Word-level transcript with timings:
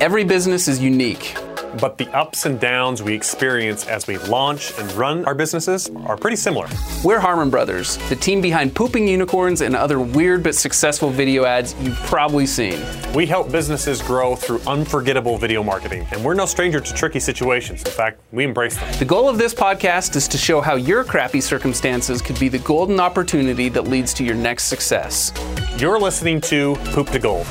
Every 0.00 0.22
business 0.22 0.68
is 0.68 0.80
unique. 0.80 1.36
But 1.80 1.98
the 1.98 2.08
ups 2.16 2.46
and 2.46 2.60
downs 2.60 3.02
we 3.02 3.14
experience 3.14 3.84
as 3.88 4.06
we 4.06 4.16
launch 4.16 4.72
and 4.78 4.90
run 4.92 5.24
our 5.24 5.34
businesses 5.34 5.90
are 6.06 6.16
pretty 6.16 6.36
similar. 6.36 6.68
We're 7.02 7.18
Harmon 7.18 7.50
Brothers, 7.50 7.96
the 8.08 8.14
team 8.14 8.40
behind 8.40 8.76
Pooping 8.76 9.08
Unicorns 9.08 9.60
and 9.60 9.74
other 9.74 9.98
weird 9.98 10.44
but 10.44 10.54
successful 10.54 11.10
video 11.10 11.46
ads 11.46 11.74
you've 11.80 11.98
probably 12.04 12.46
seen. 12.46 12.80
We 13.12 13.26
help 13.26 13.50
businesses 13.50 14.00
grow 14.00 14.36
through 14.36 14.60
unforgettable 14.68 15.36
video 15.36 15.64
marketing, 15.64 16.06
and 16.12 16.24
we're 16.24 16.34
no 16.34 16.46
stranger 16.46 16.78
to 16.78 16.94
tricky 16.94 17.18
situations. 17.18 17.82
In 17.82 17.90
fact, 17.90 18.20
we 18.30 18.44
embrace 18.44 18.76
them. 18.76 18.98
The 19.00 19.04
goal 19.04 19.28
of 19.28 19.36
this 19.36 19.52
podcast 19.52 20.14
is 20.14 20.28
to 20.28 20.38
show 20.38 20.60
how 20.60 20.76
your 20.76 21.02
crappy 21.02 21.40
circumstances 21.40 22.22
could 22.22 22.38
be 22.38 22.48
the 22.48 22.60
golden 22.60 23.00
opportunity 23.00 23.68
that 23.70 23.88
leads 23.88 24.14
to 24.14 24.24
your 24.24 24.36
next 24.36 24.64
success. 24.64 25.32
You're 25.76 25.98
listening 25.98 26.40
to 26.42 26.76
Poop 26.92 27.08
to 27.10 27.18
Gold. 27.18 27.48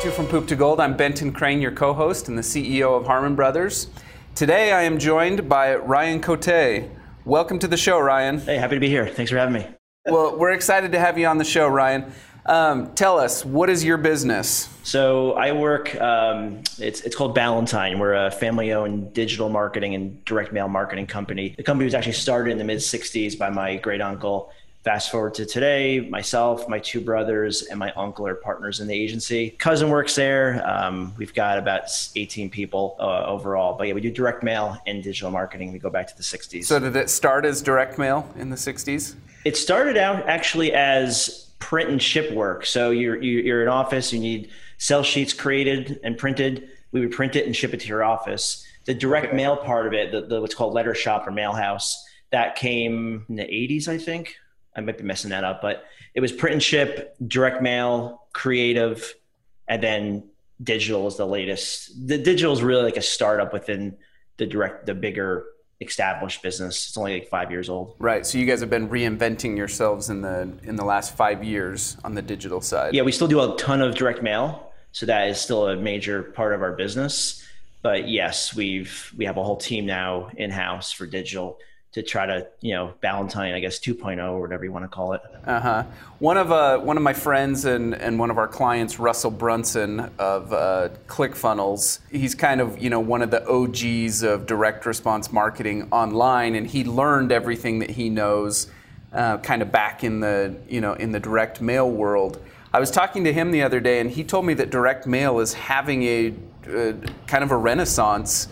To 0.00 0.10
From 0.10 0.28
Poop 0.28 0.48
to 0.48 0.56
Gold. 0.56 0.80
I'm 0.80 0.96
Benton 0.96 1.30
Crane, 1.30 1.60
your 1.60 1.72
co 1.72 1.92
host 1.92 2.28
and 2.28 2.38
the 2.38 2.42
CEO 2.42 2.98
of 2.98 3.04
Harmon 3.04 3.34
Brothers. 3.34 3.88
Today 4.34 4.72
I 4.72 4.84
am 4.84 4.98
joined 4.98 5.46
by 5.46 5.74
Ryan 5.76 6.22
Cote. 6.22 6.88
Welcome 7.26 7.58
to 7.58 7.68
the 7.68 7.76
show, 7.76 8.00
Ryan. 8.00 8.38
Hey, 8.38 8.56
happy 8.56 8.76
to 8.76 8.80
be 8.80 8.88
here. 8.88 9.06
Thanks 9.06 9.30
for 9.30 9.36
having 9.36 9.52
me. 9.52 9.66
Well, 10.06 10.38
we're 10.38 10.52
excited 10.52 10.92
to 10.92 10.98
have 10.98 11.18
you 11.18 11.26
on 11.26 11.36
the 11.36 11.44
show, 11.44 11.68
Ryan. 11.68 12.10
Um, 12.46 12.94
tell 12.94 13.18
us, 13.18 13.44
what 13.44 13.68
is 13.68 13.84
your 13.84 13.98
business? 13.98 14.70
So 14.84 15.32
I 15.32 15.52
work. 15.52 15.94
Um, 16.00 16.62
it's 16.78 17.02
it's 17.02 17.14
called 17.14 17.34
Ballantine. 17.34 17.98
We're 17.98 18.14
a 18.14 18.30
family-owned 18.30 19.12
digital 19.12 19.50
marketing 19.50 19.94
and 19.94 20.24
direct 20.24 20.50
mail 20.50 20.68
marketing 20.68 21.08
company. 21.08 21.54
The 21.58 21.62
company 21.62 21.84
was 21.84 21.94
actually 21.94 22.14
started 22.14 22.52
in 22.52 22.56
the 22.56 22.64
mid 22.64 22.78
'60s 22.78 23.38
by 23.38 23.50
my 23.50 23.76
great 23.76 24.00
uncle, 24.00 24.50
Fast 24.82 25.10
forward 25.10 25.34
to 25.34 25.44
today, 25.44 26.00
myself, 26.00 26.66
my 26.66 26.78
two 26.78 27.02
brothers, 27.02 27.64
and 27.64 27.78
my 27.78 27.92
uncle 27.92 28.26
are 28.26 28.34
partners 28.34 28.80
in 28.80 28.88
the 28.88 28.94
agency. 28.94 29.50
Cousin 29.50 29.90
works 29.90 30.14
there. 30.14 30.66
Um, 30.66 31.12
we've 31.18 31.34
got 31.34 31.58
about 31.58 31.90
18 32.16 32.48
people 32.48 32.96
uh, 32.98 33.26
overall. 33.26 33.76
But 33.76 33.88
yeah, 33.88 33.92
we 33.92 34.00
do 34.00 34.10
direct 34.10 34.42
mail 34.42 34.78
and 34.86 35.02
digital 35.02 35.30
marketing. 35.30 35.70
We 35.72 35.78
go 35.78 35.90
back 35.90 36.06
to 36.06 36.16
the 36.16 36.22
60s. 36.22 36.64
So 36.64 36.78
did 36.78 36.96
it 36.96 37.10
start 37.10 37.44
as 37.44 37.60
direct 37.60 37.98
mail 37.98 38.26
in 38.38 38.48
the 38.48 38.56
60s? 38.56 39.16
It 39.44 39.58
started 39.58 39.98
out 39.98 40.26
actually 40.26 40.72
as 40.72 41.50
print 41.58 41.90
and 41.90 42.00
ship 42.00 42.32
work. 42.32 42.64
So 42.64 42.90
you're, 42.90 43.22
you're 43.22 43.60
in 43.60 43.68
office, 43.68 44.14
you 44.14 44.18
need 44.18 44.48
sell 44.78 45.02
sheets 45.02 45.34
created 45.34 46.00
and 46.02 46.16
printed. 46.16 46.70
We 46.92 47.00
would 47.00 47.12
print 47.12 47.36
it 47.36 47.44
and 47.44 47.54
ship 47.54 47.74
it 47.74 47.80
to 47.80 47.86
your 47.86 48.02
office. 48.02 48.66
The 48.86 48.94
direct 48.94 49.26
okay. 49.26 49.36
mail 49.36 49.58
part 49.58 49.86
of 49.86 49.92
it, 49.92 50.10
the, 50.10 50.22
the, 50.22 50.40
what's 50.40 50.54
called 50.54 50.72
letter 50.72 50.94
shop 50.94 51.26
or 51.26 51.32
mail 51.32 51.52
house, 51.52 52.02
that 52.30 52.56
came 52.56 53.26
in 53.28 53.36
the 53.36 53.42
80s, 53.42 53.86
I 53.86 53.98
think. 53.98 54.36
I 54.80 54.84
might 54.84 54.98
be 54.98 55.04
messing 55.04 55.30
that 55.30 55.44
up, 55.44 55.60
but 55.60 55.84
it 56.14 56.20
was 56.20 56.32
print 56.32 56.54
and 56.54 56.62
ship, 56.62 57.14
direct 57.26 57.62
mail, 57.62 58.22
creative, 58.32 59.14
and 59.68 59.82
then 59.82 60.24
digital 60.62 61.06
is 61.06 61.16
the 61.16 61.26
latest. 61.26 62.08
The 62.08 62.18
digital 62.18 62.52
is 62.52 62.62
really 62.62 62.82
like 62.82 62.96
a 62.96 63.02
startup 63.02 63.52
within 63.52 63.96
the 64.38 64.46
direct, 64.46 64.86
the 64.86 64.94
bigger 64.94 65.44
established 65.80 66.42
business. 66.42 66.88
It's 66.88 66.96
only 66.96 67.14
like 67.14 67.28
five 67.28 67.50
years 67.50 67.68
old. 67.68 67.94
Right. 67.98 68.26
So 68.26 68.38
you 68.38 68.46
guys 68.46 68.60
have 68.60 68.70
been 68.70 68.88
reinventing 68.88 69.56
yourselves 69.56 70.10
in 70.10 70.22
the 70.22 70.50
in 70.62 70.76
the 70.76 70.84
last 70.84 71.16
five 71.16 71.44
years 71.44 71.96
on 72.04 72.14
the 72.14 72.22
digital 72.22 72.60
side. 72.60 72.94
Yeah, 72.94 73.02
we 73.02 73.12
still 73.12 73.28
do 73.28 73.40
a 73.40 73.56
ton 73.56 73.80
of 73.80 73.94
direct 73.94 74.22
mail, 74.22 74.72
so 74.92 75.06
that 75.06 75.28
is 75.28 75.38
still 75.38 75.68
a 75.68 75.76
major 75.76 76.22
part 76.22 76.54
of 76.54 76.62
our 76.62 76.72
business. 76.72 77.46
But 77.82 78.08
yes, 78.08 78.54
we've 78.54 79.12
we 79.16 79.24
have 79.26 79.36
a 79.36 79.44
whole 79.44 79.56
team 79.56 79.86
now 79.86 80.30
in 80.36 80.50
house 80.50 80.92
for 80.92 81.06
digital 81.06 81.58
to 81.92 82.02
try 82.02 82.24
to 82.26 82.46
you 82.60 82.74
know 82.74 82.94
Ballantine, 83.00 83.54
I 83.54 83.60
guess 83.60 83.78
2.0 83.78 84.18
or 84.22 84.40
whatever 84.40 84.64
you 84.64 84.72
want 84.72 84.84
to 84.84 84.88
call 84.88 85.12
it. 85.12 85.22
Uh 85.44 85.60
huh. 85.60 85.84
One 86.18 86.36
of 86.36 86.52
uh, 86.52 86.78
one 86.78 86.96
of 86.96 87.02
my 87.02 87.12
friends 87.12 87.64
and 87.64 87.94
and 87.94 88.18
one 88.18 88.30
of 88.30 88.38
our 88.38 88.48
clients, 88.48 88.98
Russell 88.98 89.30
Brunson 89.30 90.10
of 90.18 90.52
uh, 90.52 90.90
ClickFunnels. 91.08 91.98
He's 92.10 92.34
kind 92.34 92.60
of 92.60 92.80
you 92.80 92.90
know 92.90 93.00
one 93.00 93.22
of 93.22 93.30
the 93.30 93.46
OGs 93.48 94.22
of 94.22 94.46
direct 94.46 94.86
response 94.86 95.32
marketing 95.32 95.88
online, 95.90 96.54
and 96.54 96.66
he 96.66 96.84
learned 96.84 97.32
everything 97.32 97.80
that 97.80 97.90
he 97.90 98.08
knows, 98.08 98.70
uh, 99.12 99.38
kind 99.38 99.62
of 99.62 99.72
back 99.72 100.04
in 100.04 100.20
the 100.20 100.56
you 100.68 100.80
know 100.80 100.92
in 100.94 101.12
the 101.12 101.20
direct 101.20 101.60
mail 101.60 101.90
world. 101.90 102.40
I 102.72 102.78
was 102.78 102.92
talking 102.92 103.24
to 103.24 103.32
him 103.32 103.50
the 103.50 103.62
other 103.62 103.80
day, 103.80 103.98
and 103.98 104.08
he 104.08 104.22
told 104.22 104.46
me 104.46 104.54
that 104.54 104.70
direct 104.70 105.04
mail 105.04 105.40
is 105.40 105.54
having 105.54 106.04
a 106.04 106.34
uh, 106.68 106.92
kind 107.26 107.42
of 107.42 107.50
a 107.50 107.56
renaissance 107.56 108.46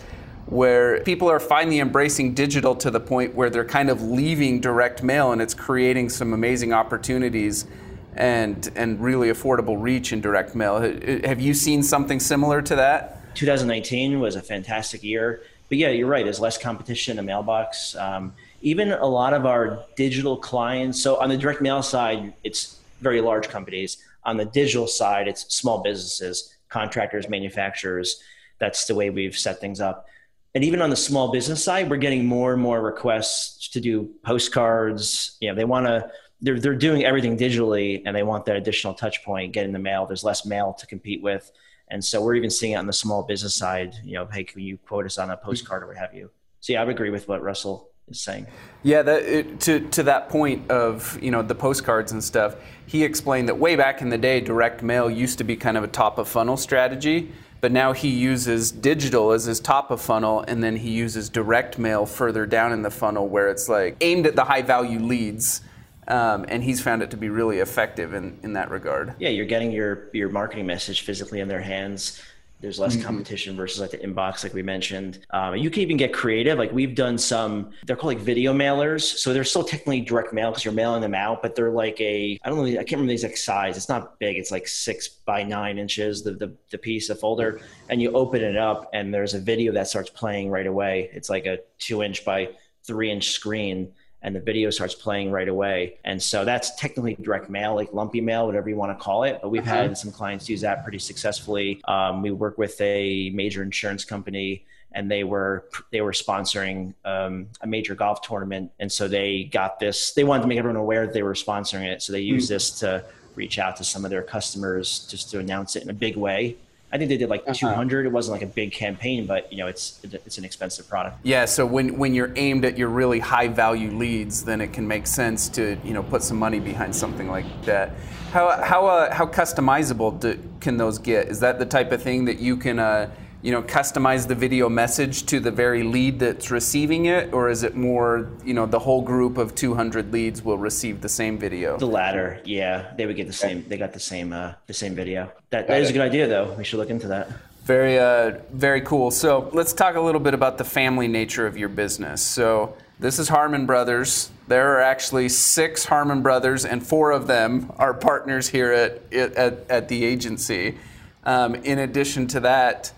where 0.49 0.99
people 1.03 1.29
are 1.29 1.39
finally 1.39 1.79
embracing 1.79 2.33
digital 2.33 2.75
to 2.75 2.89
the 2.89 2.99
point 2.99 3.35
where 3.35 3.51
they're 3.51 3.63
kind 3.63 3.87
of 3.87 4.01
leaving 4.01 4.59
direct 4.59 5.03
mail 5.03 5.31
and 5.31 5.43
it's 5.43 5.53
creating 5.53 6.09
some 6.09 6.33
amazing 6.33 6.73
opportunities 6.73 7.67
and 8.15 8.71
and 8.75 8.99
really 8.99 9.29
affordable 9.29 9.79
reach 9.79 10.11
in 10.11 10.19
direct 10.19 10.55
mail. 10.55 10.81
Have 11.23 11.39
you 11.39 11.53
seen 11.53 11.83
something 11.83 12.19
similar 12.19 12.63
to 12.63 12.75
that? 12.75 13.35
2019 13.35 14.19
was 14.19 14.35
a 14.35 14.41
fantastic 14.41 15.03
year, 15.03 15.43
but 15.69 15.77
yeah, 15.77 15.89
you're 15.89 16.07
right. 16.07 16.25
There's 16.25 16.39
less 16.39 16.57
competition 16.57 17.11
in 17.11 17.17
the 17.17 17.23
mailbox. 17.23 17.95
Um, 17.95 18.33
even 18.61 18.91
a 18.91 19.05
lot 19.05 19.33
of 19.33 19.45
our 19.45 19.85
digital 19.95 20.35
clients. 20.35 21.01
So 21.01 21.17
on 21.21 21.29
the 21.29 21.37
direct 21.37 21.61
mail 21.61 21.83
side, 21.83 22.33
it's 22.43 22.79
very 23.01 23.21
large 23.21 23.47
companies. 23.49 23.99
On 24.23 24.35
the 24.35 24.45
digital 24.45 24.87
side, 24.87 25.27
it's 25.27 25.53
small 25.53 25.83
businesses, 25.83 26.55
contractors, 26.69 27.29
manufacturers. 27.29 28.21
That's 28.57 28.85
the 28.85 28.95
way 28.95 29.11
we've 29.11 29.37
set 29.37 29.61
things 29.61 29.79
up 29.79 30.07
and 30.55 30.63
even 30.63 30.81
on 30.81 30.89
the 30.89 30.95
small 30.95 31.31
business 31.31 31.63
side, 31.63 31.89
we're 31.89 31.97
getting 31.97 32.25
more 32.25 32.53
and 32.53 32.61
more 32.61 32.81
requests 32.81 33.69
to 33.69 33.79
do 33.79 34.09
postcards. 34.23 35.37
You 35.39 35.49
know, 35.49 35.55
they 35.55 35.65
want 35.65 35.85
to, 35.85 36.09
they're, 36.41 36.59
they're 36.59 36.75
doing 36.75 37.05
everything 37.05 37.37
digitally 37.37 38.01
and 38.05 38.15
they 38.15 38.23
want 38.23 38.45
that 38.45 38.55
additional 38.55 38.93
touch 38.93 39.23
point, 39.23 39.53
get 39.53 39.65
in 39.65 39.73
the 39.73 39.79
mail. 39.79 40.05
There's 40.05 40.23
less 40.23 40.45
mail 40.45 40.73
to 40.79 40.87
compete 40.87 41.21
with. 41.21 41.51
And 41.91 42.03
so 42.03 42.21
we're 42.21 42.35
even 42.35 42.49
seeing 42.49 42.73
it 42.73 42.75
on 42.77 42.87
the 42.87 42.93
small 42.93 43.23
business 43.23 43.53
side, 43.53 43.95
you 44.03 44.13
know, 44.13 44.25
hey, 44.25 44.43
can 44.43 44.61
you 44.61 44.77
quote 44.77 45.05
us 45.05 45.17
on 45.17 45.29
a 45.29 45.37
postcard 45.37 45.83
or 45.83 45.87
what 45.87 45.97
have 45.97 46.13
you? 46.13 46.29
So 46.61 46.73
yeah, 46.73 46.81
I 46.81 46.85
would 46.85 46.95
agree 46.95 47.09
with 47.09 47.27
what 47.27 47.41
Russell 47.41 47.89
is 48.07 48.19
saying. 48.19 48.47
Yeah, 48.83 49.01
that, 49.03 49.23
it, 49.23 49.59
to, 49.61 49.79
to 49.89 50.03
that 50.03 50.29
point 50.29 50.69
of, 50.71 51.17
you 51.21 51.31
know, 51.31 51.41
the 51.41 51.55
postcards 51.55 52.11
and 52.11 52.23
stuff, 52.23 52.55
he 52.85 53.03
explained 53.03 53.49
that 53.49 53.57
way 53.57 53.75
back 53.75 54.01
in 54.01 54.09
the 54.09 54.17
day, 54.17 54.39
direct 54.39 54.81
mail 54.81 55.09
used 55.09 55.37
to 55.39 55.43
be 55.43 55.55
kind 55.55 55.77
of 55.77 55.83
a 55.83 55.87
top 55.87 56.17
of 56.17 56.27
funnel 56.27 56.57
strategy 56.57 57.31
but 57.61 57.71
now 57.71 57.91
he 57.91 58.09
uses 58.09 58.71
digital 58.71 59.31
as 59.31 59.45
his 59.45 59.59
top 59.59 59.91
of 59.91 60.01
funnel 60.01 60.43
and 60.47 60.63
then 60.63 60.75
he 60.75 60.91
uses 60.91 61.29
direct 61.29 61.77
mail 61.77 62.05
further 62.05 62.45
down 62.45 62.71
in 62.71 62.81
the 62.81 62.91
funnel 62.91 63.27
where 63.27 63.49
it's 63.49 63.69
like 63.69 63.97
aimed 64.01 64.25
at 64.25 64.35
the 64.35 64.43
high 64.43 64.61
value 64.61 64.99
leads 64.99 65.61
um, 66.07 66.45
and 66.47 66.63
he's 66.63 66.81
found 66.81 67.03
it 67.03 67.11
to 67.11 67.17
be 67.17 67.29
really 67.29 67.59
effective 67.59 68.15
in, 68.15 68.39
in 68.41 68.53
that 68.53 68.71
regard. 68.71 69.13
Yeah 69.19 69.29
you're 69.29 69.45
getting 69.45 69.71
your 69.71 70.09
your 70.13 70.29
marketing 70.29 70.65
message 70.65 71.01
physically 71.01 71.39
in 71.39 71.47
their 71.47 71.61
hands 71.61 72.21
there's 72.61 72.77
less 72.77 72.95
mm-hmm. 72.95 73.05
competition 73.05 73.55
versus 73.55 73.79
like 73.79 73.91
the 73.91 73.97
inbox, 73.97 74.43
like 74.43 74.53
we 74.53 74.61
mentioned. 74.61 75.19
Um, 75.29 75.55
you 75.55 75.69
can 75.69 75.81
even 75.81 75.95
get 75.95 76.13
creative. 76.13 76.57
Like 76.57 76.71
we've 76.73 76.93
done 76.93 77.17
some, 77.17 77.71
they're 77.85 77.95
called 77.95 78.15
like 78.15 78.23
video 78.23 78.53
mailers. 78.53 79.01
So 79.01 79.33
they're 79.33 79.45
still 79.45 79.63
technically 79.63 80.01
direct 80.01 80.33
mail 80.33 80.51
because 80.51 80.65
you're 80.65 80.73
mailing 80.73 81.01
them 81.01 81.15
out, 81.15 81.41
but 81.41 81.55
they're 81.55 81.71
like 81.71 81.99
a, 82.01 82.37
I 82.43 82.49
don't 82.49 82.57
know, 82.57 82.65
I 82.65 82.83
can't 82.83 82.91
remember 82.91 83.07
the 83.07 83.13
exact 83.13 83.37
size. 83.37 83.77
It's 83.77 83.89
not 83.89 84.19
big. 84.19 84.37
It's 84.37 84.51
like 84.51 84.67
six 84.67 85.07
by 85.07 85.43
nine 85.43 85.77
inches, 85.77 86.23
the, 86.23 86.31
the, 86.31 86.53
the 86.69 86.77
piece, 86.77 87.07
the 87.07 87.15
folder. 87.15 87.61
And 87.89 88.01
you 88.01 88.11
open 88.11 88.41
it 88.41 88.57
up 88.57 88.89
and 88.93 89.13
there's 89.13 89.33
a 89.33 89.39
video 89.39 89.71
that 89.73 89.87
starts 89.87 90.09
playing 90.09 90.49
right 90.49 90.67
away. 90.67 91.09
It's 91.13 91.29
like 91.29 91.45
a 91.45 91.59
two 91.77 92.03
inch 92.03 92.25
by 92.25 92.49
three 92.83 93.11
inch 93.11 93.29
screen 93.29 93.93
and 94.21 94.35
the 94.35 94.39
video 94.39 94.69
starts 94.69 94.93
playing 94.93 95.31
right 95.31 95.47
away. 95.47 95.97
And 96.03 96.21
so 96.21 96.43
that's 96.43 96.75
technically 96.75 97.15
direct 97.21 97.49
mail, 97.49 97.75
like 97.75 97.93
lumpy 97.93 98.21
mail, 98.21 98.45
whatever 98.45 98.69
you 98.69 98.75
want 98.75 98.97
to 98.97 99.01
call 99.01 99.23
it. 99.23 99.39
But 99.41 99.49
we've 99.49 99.65
had 99.65 99.97
some 99.97 100.11
clients 100.11 100.49
use 100.49 100.61
that 100.61 100.83
pretty 100.83 100.99
successfully. 100.99 101.81
Um, 101.87 102.21
we 102.21 102.31
work 102.31 102.57
with 102.57 102.79
a 102.81 103.29
major 103.29 103.63
insurance 103.63 104.03
company 104.03 104.65
and 104.91 105.09
they 105.09 105.23
were 105.23 105.65
they 105.91 106.01
were 106.01 106.11
sponsoring 106.11 106.93
um, 107.05 107.47
a 107.61 107.67
major 107.67 107.95
golf 107.95 108.21
tournament 108.21 108.71
and 108.79 108.91
so 108.91 109.07
they 109.07 109.43
got 109.45 109.79
this 109.79 110.13
they 110.13 110.23
wanted 110.23 110.41
to 110.41 110.47
make 110.47 110.57
everyone 110.57 110.77
aware 110.77 111.05
that 111.05 111.13
they 111.13 111.23
were 111.23 111.33
sponsoring 111.33 111.83
it 111.83 112.01
so 112.01 112.11
they 112.11 112.19
used 112.19 112.47
mm-hmm. 112.47 112.55
this 112.55 112.71
to 112.79 113.03
reach 113.35 113.59
out 113.59 113.75
to 113.75 113.83
some 113.83 114.03
of 114.03 114.09
their 114.09 114.23
customers 114.23 115.07
just 115.09 115.29
to 115.29 115.39
announce 115.39 115.75
it 115.75 115.83
in 115.83 115.89
a 115.89 115.93
big 115.93 116.17
way 116.17 116.55
I 116.91 116.97
think 116.97 117.09
they 117.09 117.17
did 117.17 117.29
like 117.29 117.43
uh-huh. 117.43 117.53
200. 117.53 118.07
It 118.07 118.11
wasn't 118.11 118.33
like 118.33 118.41
a 118.41 118.51
big 118.51 118.71
campaign, 118.71 119.25
but 119.25 119.51
you 119.51 119.59
know, 119.59 119.67
it's 119.67 119.99
it's 120.03 120.37
an 120.37 120.45
expensive 120.45 120.87
product. 120.87 121.17
Yeah. 121.23 121.45
So 121.45 121.65
when 121.65 121.97
when 121.97 122.13
you're 122.13 122.33
aimed 122.35 122.65
at 122.65 122.77
your 122.77 122.89
really 122.89 123.19
high 123.19 123.47
value 123.47 123.91
leads, 123.91 124.43
then 124.43 124.59
it 124.59 124.73
can 124.73 124.87
make 124.87 125.05
sense 125.05 125.49
to 125.49 125.77
you 125.83 125.93
know 125.93 126.01
put 126.01 126.23
some 126.23 126.37
money 126.37 126.59
behind 126.59 126.95
something 126.95 127.29
like 127.29 127.45
that. 127.65 127.91
How 128.31 128.61
how 128.63 128.87
uh, 128.87 129.13
how 129.13 129.27
customizable 129.27 130.19
do, 130.19 130.39
can 130.59 130.77
those 130.77 130.97
get? 130.97 131.27
Is 131.27 131.39
that 131.41 131.59
the 131.59 131.65
type 131.65 131.91
of 131.91 132.01
thing 132.01 132.25
that 132.25 132.39
you 132.39 132.57
can 132.57 132.79
uh, 132.79 133.11
you 133.41 133.51
know, 133.51 133.61
customize 133.61 134.27
the 134.27 134.35
video 134.35 134.67
message 134.67 135.25
to 135.27 135.39
the 135.39 135.51
very 135.51 135.83
lead 135.83 136.19
that's 136.19 136.51
receiving 136.51 137.05
it, 137.05 137.33
or 137.33 137.49
is 137.49 137.63
it 137.63 137.75
more, 137.75 138.29
you 138.43 138.53
know, 138.53 138.65
the 138.65 138.79
whole 138.79 139.01
group 139.01 139.37
of 139.37 139.55
200 139.55 140.11
leads 140.11 140.43
will 140.43 140.57
receive 140.57 140.99
the 140.99 141.09
same 141.09 141.37
video? 141.37 141.77
The 141.77 141.85
latter, 141.85 142.41
yeah, 142.43 142.93
they 142.97 143.05
would 143.05 143.15
get 143.15 143.27
the 143.27 143.33
same. 143.33 143.63
They 143.67 143.77
got 143.77 143.93
the 143.93 143.99
same, 143.99 144.33
uh, 144.33 144.53
the 144.67 144.73
same 144.73 144.93
video. 144.93 145.31
That, 145.51 145.67
that 145.67 145.81
is 145.81 145.89
a 145.89 145.93
good 145.93 146.01
idea, 146.01 146.27
though. 146.27 146.53
We 146.57 146.65
should 146.65 146.79
look 146.79 146.89
into 146.89 147.07
that. 147.07 147.29
Very, 147.63 147.97
uh, 147.97 148.39
very 148.51 148.81
cool. 148.81 149.11
So 149.11 149.49
let's 149.53 149.71
talk 149.71 149.95
a 149.95 150.01
little 150.01 150.19
bit 150.19 150.33
about 150.33 150.57
the 150.57 150.65
family 150.65 151.07
nature 151.07 151.47
of 151.47 151.57
your 151.57 151.69
business. 151.69 152.21
So 152.21 152.75
this 152.99 153.19
is 153.19 153.29
Harmon 153.29 153.65
Brothers. 153.65 154.31
There 154.49 154.75
are 154.75 154.81
actually 154.81 155.29
six 155.29 155.85
Harmon 155.85 156.21
Brothers, 156.21 156.65
and 156.65 156.85
four 156.85 157.11
of 157.11 157.27
them 157.27 157.71
are 157.77 157.93
partners 157.93 158.49
here 158.49 158.73
at 158.73 159.13
at, 159.13 159.69
at 159.69 159.87
the 159.87 160.03
agency. 160.03 160.77
Um, 161.23 161.55
in 161.55 161.79
addition 161.79 162.27
to 162.27 162.39
that, 162.41 162.91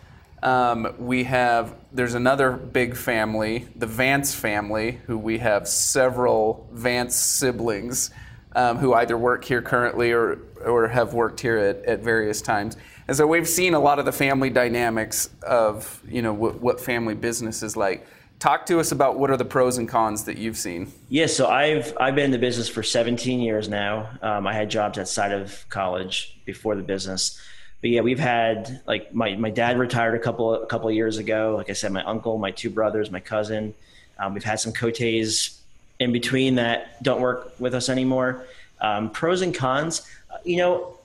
um, 0.43 0.93
we 0.97 1.25
have 1.25 1.75
there's 1.93 2.13
another 2.13 2.51
big 2.51 2.95
family, 2.95 3.67
the 3.75 3.85
Vance 3.85 4.33
family, 4.33 4.99
who 5.05 5.17
we 5.17 5.39
have 5.39 5.67
several 5.67 6.67
Vance 6.71 7.15
siblings 7.15 8.11
um, 8.55 8.77
who 8.77 8.93
either 8.93 9.17
work 9.17 9.43
here 9.45 9.61
currently 9.61 10.11
or 10.11 10.39
or 10.65 10.87
have 10.87 11.13
worked 11.13 11.39
here 11.39 11.57
at, 11.57 11.83
at 11.85 11.99
various 12.01 12.41
times. 12.41 12.77
And 13.07 13.17
so 13.17 13.25
we've 13.25 13.47
seen 13.47 13.73
a 13.73 13.79
lot 13.79 13.99
of 13.99 14.05
the 14.05 14.11
family 14.11 14.49
dynamics 14.49 15.29
of 15.43 16.01
you 16.07 16.21
know 16.21 16.33
what, 16.33 16.61
what 16.61 16.79
family 16.79 17.15
business 17.15 17.63
is 17.63 17.75
like. 17.75 18.07
Talk 18.39 18.65
to 18.67 18.79
us 18.79 18.91
about 18.91 19.19
what 19.19 19.29
are 19.29 19.37
the 19.37 19.45
pros 19.45 19.77
and 19.77 19.87
cons 19.87 20.23
that 20.23 20.37
you've 20.37 20.57
seen. 20.57 20.91
Yeah, 21.09 21.27
so 21.27 21.47
I've 21.47 21.95
I've 21.99 22.15
been 22.15 22.25
in 22.25 22.31
the 22.31 22.39
business 22.39 22.67
for 22.67 22.83
17 22.83 23.39
years 23.39 23.69
now. 23.69 24.09
Um, 24.21 24.47
I 24.47 24.53
had 24.53 24.69
jobs 24.69 24.97
outside 24.97 25.31
of 25.31 25.65
college 25.69 26.39
before 26.45 26.75
the 26.75 26.81
business, 26.81 27.39
but 27.81 27.89
yeah, 27.89 28.01
we've 28.01 28.19
had 28.19 28.81
like 28.85 29.13
my, 29.13 29.35
my 29.35 29.49
dad 29.49 29.79
retired 29.79 30.13
a 30.15 30.19
couple 30.19 30.53
a 30.53 30.65
couple 30.67 30.87
of 30.87 30.95
years 30.95 31.17
ago. 31.17 31.55
Like 31.57 31.69
I 31.69 31.73
said, 31.73 31.91
my 31.91 32.03
uncle, 32.03 32.37
my 32.37 32.51
two 32.51 32.69
brothers, 32.69 33.09
my 33.09 33.19
cousin. 33.19 33.73
Um, 34.19 34.35
we've 34.35 34.43
had 34.43 34.59
some 34.59 34.71
cotes 34.71 35.61
in 35.99 36.11
between 36.11 36.55
that 36.55 37.01
don't 37.03 37.21
work 37.21 37.53
with 37.59 37.73
us 37.73 37.89
anymore. 37.89 38.45
Um, 38.81 39.09
pros 39.09 39.41
and 39.41 39.53
cons, 39.53 40.07
uh, 40.31 40.37
you 40.43 40.57
know, 40.57 40.97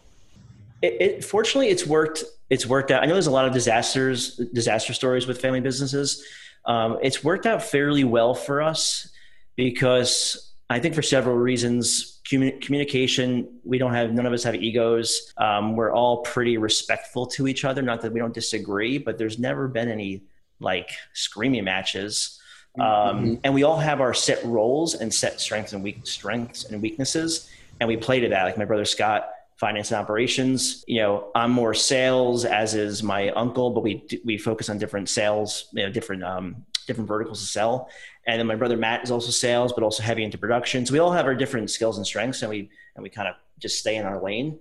it, 0.82 1.00
it, 1.00 1.24
fortunately 1.24 1.68
it's 1.68 1.86
worked. 1.86 2.24
It's 2.50 2.66
worked 2.66 2.90
out. 2.90 3.02
I 3.02 3.06
know 3.06 3.14
there's 3.14 3.26
a 3.26 3.32
lot 3.32 3.46
of 3.46 3.52
disasters, 3.52 4.36
disaster 4.36 4.92
stories 4.92 5.26
with 5.26 5.40
family 5.40 5.60
businesses. 5.60 6.24
Um, 6.66 6.98
it's 7.02 7.24
worked 7.24 7.46
out 7.46 7.62
fairly 7.62 8.04
well 8.04 8.34
for 8.34 8.62
us 8.62 9.08
because 9.56 10.52
I 10.68 10.78
think 10.78 10.94
for 10.94 11.02
several 11.02 11.36
reasons. 11.36 12.15
Communication, 12.28 13.60
we 13.64 13.78
don't 13.78 13.94
have, 13.94 14.12
none 14.12 14.26
of 14.26 14.32
us 14.32 14.42
have 14.42 14.54
egos. 14.54 15.32
Um, 15.36 15.76
we're 15.76 15.92
all 15.92 16.18
pretty 16.22 16.58
respectful 16.58 17.26
to 17.28 17.46
each 17.46 17.64
other. 17.64 17.82
Not 17.82 18.00
that 18.02 18.12
we 18.12 18.20
don't 18.20 18.34
disagree, 18.34 18.98
but 18.98 19.16
there's 19.16 19.38
never 19.38 19.68
been 19.68 19.88
any 19.88 20.24
like 20.58 20.90
screaming 21.12 21.64
matches. 21.64 22.40
Um, 22.78 22.84
mm-hmm. 22.84 23.34
And 23.44 23.54
we 23.54 23.62
all 23.62 23.78
have 23.78 24.00
our 24.00 24.12
set 24.12 24.44
roles 24.44 24.94
and 24.94 25.12
set 25.12 25.40
strengths 25.40 25.72
and 25.72 25.82
weak 25.82 26.06
strengths 26.06 26.64
and 26.64 26.82
weaknesses, 26.82 27.48
and 27.80 27.88
we 27.88 27.96
play 27.96 28.20
to 28.20 28.28
that. 28.28 28.44
Like 28.44 28.58
my 28.58 28.64
brother 28.64 28.84
Scott, 28.84 29.30
finance 29.56 29.90
and 29.90 30.00
operations. 30.00 30.84
You 30.86 31.00
know, 31.00 31.30
I'm 31.34 31.50
more 31.50 31.74
sales, 31.74 32.44
as 32.44 32.74
is 32.74 33.02
my 33.02 33.30
uncle, 33.30 33.70
but 33.70 33.82
we 33.82 34.06
we 34.24 34.36
focus 34.36 34.68
on 34.68 34.78
different 34.78 35.08
sales, 35.08 35.68
you 35.72 35.84
know, 35.84 35.90
different 35.90 36.22
um, 36.22 36.66
different 36.86 37.08
verticals 37.08 37.40
to 37.40 37.46
sell. 37.46 37.88
And 38.26 38.38
then 38.38 38.46
my 38.46 38.56
brother 38.56 38.76
Matt 38.76 39.04
is 39.04 39.10
also 39.10 39.30
sales, 39.30 39.72
but 39.72 39.82
also 39.82 40.02
heavy 40.02 40.24
into 40.24 40.38
production. 40.38 40.86
So 40.86 40.92
we 40.92 40.98
all 40.98 41.12
have 41.12 41.26
our 41.26 41.34
different 41.34 41.70
skills 41.70 41.96
and 41.96 42.06
strengths, 42.06 42.42
and 42.42 42.50
we 42.50 42.70
and 42.94 43.02
we 43.02 43.10
kind 43.10 43.28
of 43.28 43.34
just 43.58 43.78
stay 43.78 43.96
in 43.96 44.04
our 44.04 44.22
lane. 44.22 44.58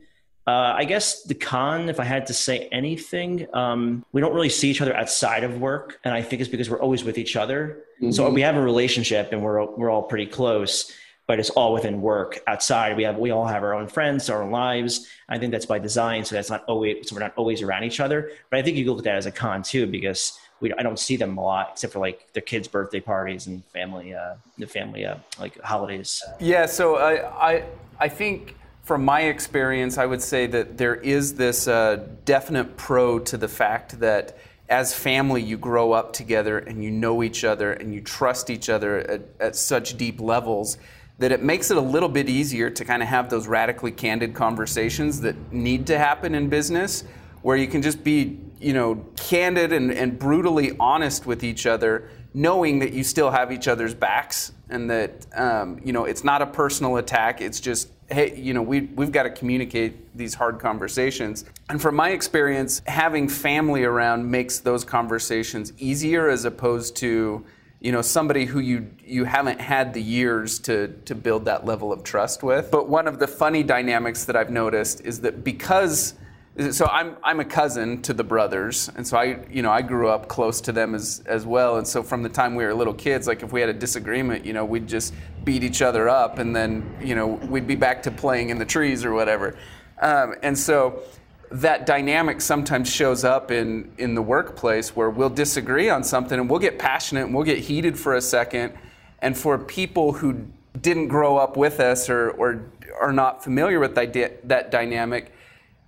Uh, 0.48 0.75
I 0.77 0.86
guess 0.86 1.24
the 1.24 1.33
con, 1.33 1.89
if 1.89 2.00
I 2.00 2.04
had 2.04 2.27
to 2.27 2.33
say 2.33 2.68
anything, 2.72 3.48
um, 3.56 4.06
we 4.12 4.22
don't 4.22 4.33
really 4.33 4.50
see 4.50 4.69
each 4.69 4.81
other 4.81 4.95
outside 4.95 5.44
of 5.44 5.60
work, 5.60 6.00
and 6.04 6.13
I 6.13 6.22
think 6.22 6.42
it's 6.42 6.50
because 6.50 6.69
we're 6.69 6.81
always 6.81 7.04
with 7.04 7.18
each 7.18 7.36
other. 7.36 7.83
Mm-hmm. 8.00 8.12
So 8.12 8.30
we 8.30 8.42
have 8.42 8.56
a 8.56 8.62
relationship, 8.62 9.31
and 9.31 9.42
we're 9.42 9.66
we're 9.75 9.89
all 9.89 10.04
pretty 10.04 10.27
close 10.27 10.92
but 11.27 11.39
it's 11.39 11.50
all 11.51 11.74
within 11.74 12.01
work. 12.01 12.39
Outside, 12.48 12.95
we 12.95 13.04
have 13.04 13.18
we 13.18 13.31
all 13.31 13.48
have 13.48 13.63
our 13.63 13.74
own 13.74 13.88
friends, 13.88 14.30
our 14.30 14.44
own 14.44 14.51
lives. 14.51 15.07
I 15.27 15.38
think 15.38 15.51
that's 15.51 15.66
by 15.66 15.80
design, 15.80 16.24
so 16.24 16.36
that's 16.36 16.50
not 16.50 16.63
always 16.66 17.10
so 17.10 17.16
we're 17.16 17.22
not 17.22 17.33
always 17.36 17.62
around 17.62 17.83
each 17.83 18.00
other. 18.00 18.31
But 18.50 18.60
I 18.60 18.62
think 18.62 18.77
you 18.77 18.86
look 18.86 19.00
at 19.00 19.04
that 19.06 19.16
as 19.16 19.25
a 19.25 19.31
con 19.31 19.63
too, 19.63 19.88
because 19.88 20.38
we 20.60 20.74
I 20.74 20.84
don't 20.84 21.00
see 21.00 21.18
them 21.18 21.38
a 21.38 21.44
lot 21.44 21.69
except 21.74 21.94
for 21.94 22.00
like 22.00 22.31
their 22.34 22.42
kids' 22.42 22.68
birthday 22.68 23.00
parties 23.00 23.48
and 23.48 23.63
family 23.66 24.13
uh, 24.13 24.36
the 24.57 24.68
family 24.68 25.06
uh, 25.06 25.18
like 25.40 25.60
holidays. 25.62 26.24
Yeah, 26.40 26.66
so 26.66 26.98
I 26.98 27.54
I 27.54 27.63
I 28.00 28.10
think. 28.10 28.56
From 28.84 29.04
my 29.04 29.22
experience, 29.22 29.98
I 29.98 30.06
would 30.06 30.22
say 30.22 30.46
that 30.46 30.78
there 30.78 30.94
is 30.94 31.34
this 31.34 31.68
uh, 31.68 32.07
definite 32.24 32.78
pro 32.78 33.18
to 33.18 33.36
the 33.36 33.48
fact 33.48 34.00
that 34.00 34.38
as 34.69 34.94
family, 34.94 35.42
you 35.42 35.57
grow 35.57 35.92
up 35.92 36.13
together 36.13 36.60
and 36.60 36.84
you 36.84 36.92
know 36.92 37.24
each 37.24 37.44
other 37.44 37.74
and 37.74 37.96
you 37.96 38.01
trust 38.01 38.50
each 38.50 38.69
other 38.69 39.00
at, 39.00 39.22
at 39.40 39.56
such 39.56 39.98
deep 39.98 40.19
levels 40.19 40.78
that 41.18 41.31
it 41.31 41.42
makes 41.42 41.72
it 41.72 41.78
a 41.78 41.81
little 41.81 42.10
bit 42.10 42.28
easier 42.28 42.69
to 42.69 42.84
kind 42.84 43.01
of 43.01 43.08
have 43.08 43.30
those 43.30 43.48
radically 43.48 43.92
candid 43.92 44.34
conversations 44.34 45.22
that 45.22 45.36
need 45.51 45.88
to 45.88 45.98
happen 45.98 46.36
in 46.36 46.50
business 46.50 47.04
where 47.45 47.56
you 47.56 47.68
can 47.68 47.83
just 47.83 48.03
be 48.03 48.39
you 48.59 48.74
know 48.74 49.06
candid 49.15 49.71
and, 49.71 49.92
and 49.92 50.18
brutally 50.18 50.75
honest 50.80 51.27
with 51.27 51.44
each 51.44 51.68
other 51.68 52.09
knowing 52.33 52.80
that 52.80 52.92
you 52.92 53.03
still 53.03 53.30
have 53.30 53.51
each 53.51 53.68
other's 53.68 53.94
backs 53.94 54.51
and 54.69 54.89
that 54.89 55.27
um, 55.36 55.80
you 55.86 55.94
know 55.94 56.06
it's 56.06 56.24
not 56.24 56.42
a 56.42 56.47
personal 56.47 56.97
attack 56.97 57.42
it's 57.42 57.59
just 57.59 57.89
hey 58.09 58.36
you 58.36 58.51
know 58.51 58.63
we, 58.63 58.81
we've 58.95 59.12
got 59.12 59.24
to 59.24 59.30
communicate 59.30 60.18
these 60.18 60.33
hard 60.33 60.57
conversations 60.57 61.45
and 61.69 61.80
from 61.80 61.95
my 61.95 62.09
experience 62.09 62.81
having 62.88 63.30
family 63.30 63.83
around 63.83 64.27
makes 64.30 64.57
those 64.57 64.83
conversations 64.83 65.71
easier 65.77 66.30
as 66.30 66.45
opposed 66.45 66.95
to 66.95 67.45
you 67.80 67.91
know 67.91 68.01
somebody 68.01 68.45
who 68.45 68.59
you 68.59 68.89
you 69.03 69.24
haven't 69.24 69.62
had 69.62 69.94
the 69.94 70.01
years 70.01 70.57
to 70.57 70.88
to 71.06 71.13
build 71.13 71.45
that 71.45 71.63
level 71.63 71.94
of 71.94 72.03
trust 72.03 72.41
with. 72.41 72.71
But 72.71 72.89
one 72.89 73.07
of 73.07 73.19
the 73.19 73.27
funny 73.27 73.62
dynamics 73.62 74.25
that 74.25 74.36
I've 74.36 74.50
noticed 74.50 75.01
is 75.01 75.21
that 75.21 75.44
because 75.44 76.15
so 76.72 76.86
I'm 76.86 77.18
I'm 77.24 77.40
a 77.40 77.46
cousin 77.46 78.02
to 78.04 78.13
the 78.13 78.24
brothers, 78.24 78.90
and 78.96 79.06
so 79.06 79.18
I 79.18 79.40
you 79.50 79.62
know 79.62 79.72
I 79.72 79.81
grew 79.81 80.07
up 80.07 80.28
close 80.28 80.62
to 80.62 80.72
them 80.72 80.96
as 80.96 81.22
as 81.25 81.46
well. 81.46 81.78
And 81.78 81.88
so 81.88 82.02
from 82.02 82.24
the 82.24 82.30
time 82.30 82.56
we 82.56 82.63
were 82.63 82.74
little 82.74 82.94
kids, 82.94 83.28
like 83.28 83.44
if 83.44 83.52
we 83.52 83.60
had 83.60 83.69
a 83.69 83.74
disagreement, 83.74 84.46
you 84.46 84.54
know, 84.54 84.63
we'd 84.63 84.88
just 84.88 85.13
beat 85.44 85.63
each 85.63 85.81
other 85.81 86.07
up, 86.07 86.40
and 86.40 86.56
then 86.56 86.98
you 87.02 87.16
know 87.16 87.28
we'd 87.28 87.68
be 87.68 87.75
back 87.75 88.04
to 88.04 88.12
playing 88.12 88.50
in 88.50 88.57
the 88.57 88.66
trees 88.66 89.04
or 89.04 89.13
whatever. 89.13 89.57
Um, 90.02 90.36
and 90.44 90.57
so 90.57 91.04
that 91.52 91.86
dynamic 91.86 92.42
sometimes 92.42 92.92
shows 92.92 93.24
up 93.24 93.51
in, 93.51 93.92
in 93.98 94.16
the 94.16 94.22
workplace 94.22 94.96
where 94.96 95.10
we'll 95.10 95.30
disagree 95.30 95.90
on 95.90 96.04
something 96.04 96.40
and 96.40 96.50
we'll 96.50 96.60
get 96.60 96.80
passionate 96.80 97.25
and 97.25 97.36
we'll 97.36 97.46
get 97.46 97.60
heated 97.60 97.98
for 97.98 98.16
a 98.16 98.22
second. 98.22 98.74
And 99.19 99.38
for 99.38 99.58
people 99.58 100.12
who 100.12 100.48
didn't 100.81 101.08
grow 101.08 101.38
up 101.38 101.56
with 101.56 101.80
us 101.80 102.10
or, 102.10 102.31
or 102.31 102.66
are 103.00 103.13
not 103.13 103.44
familiar 103.44 103.80
with 103.80 103.96
that, 103.96 104.48
that 104.48 104.72
dynamic, 104.72 105.31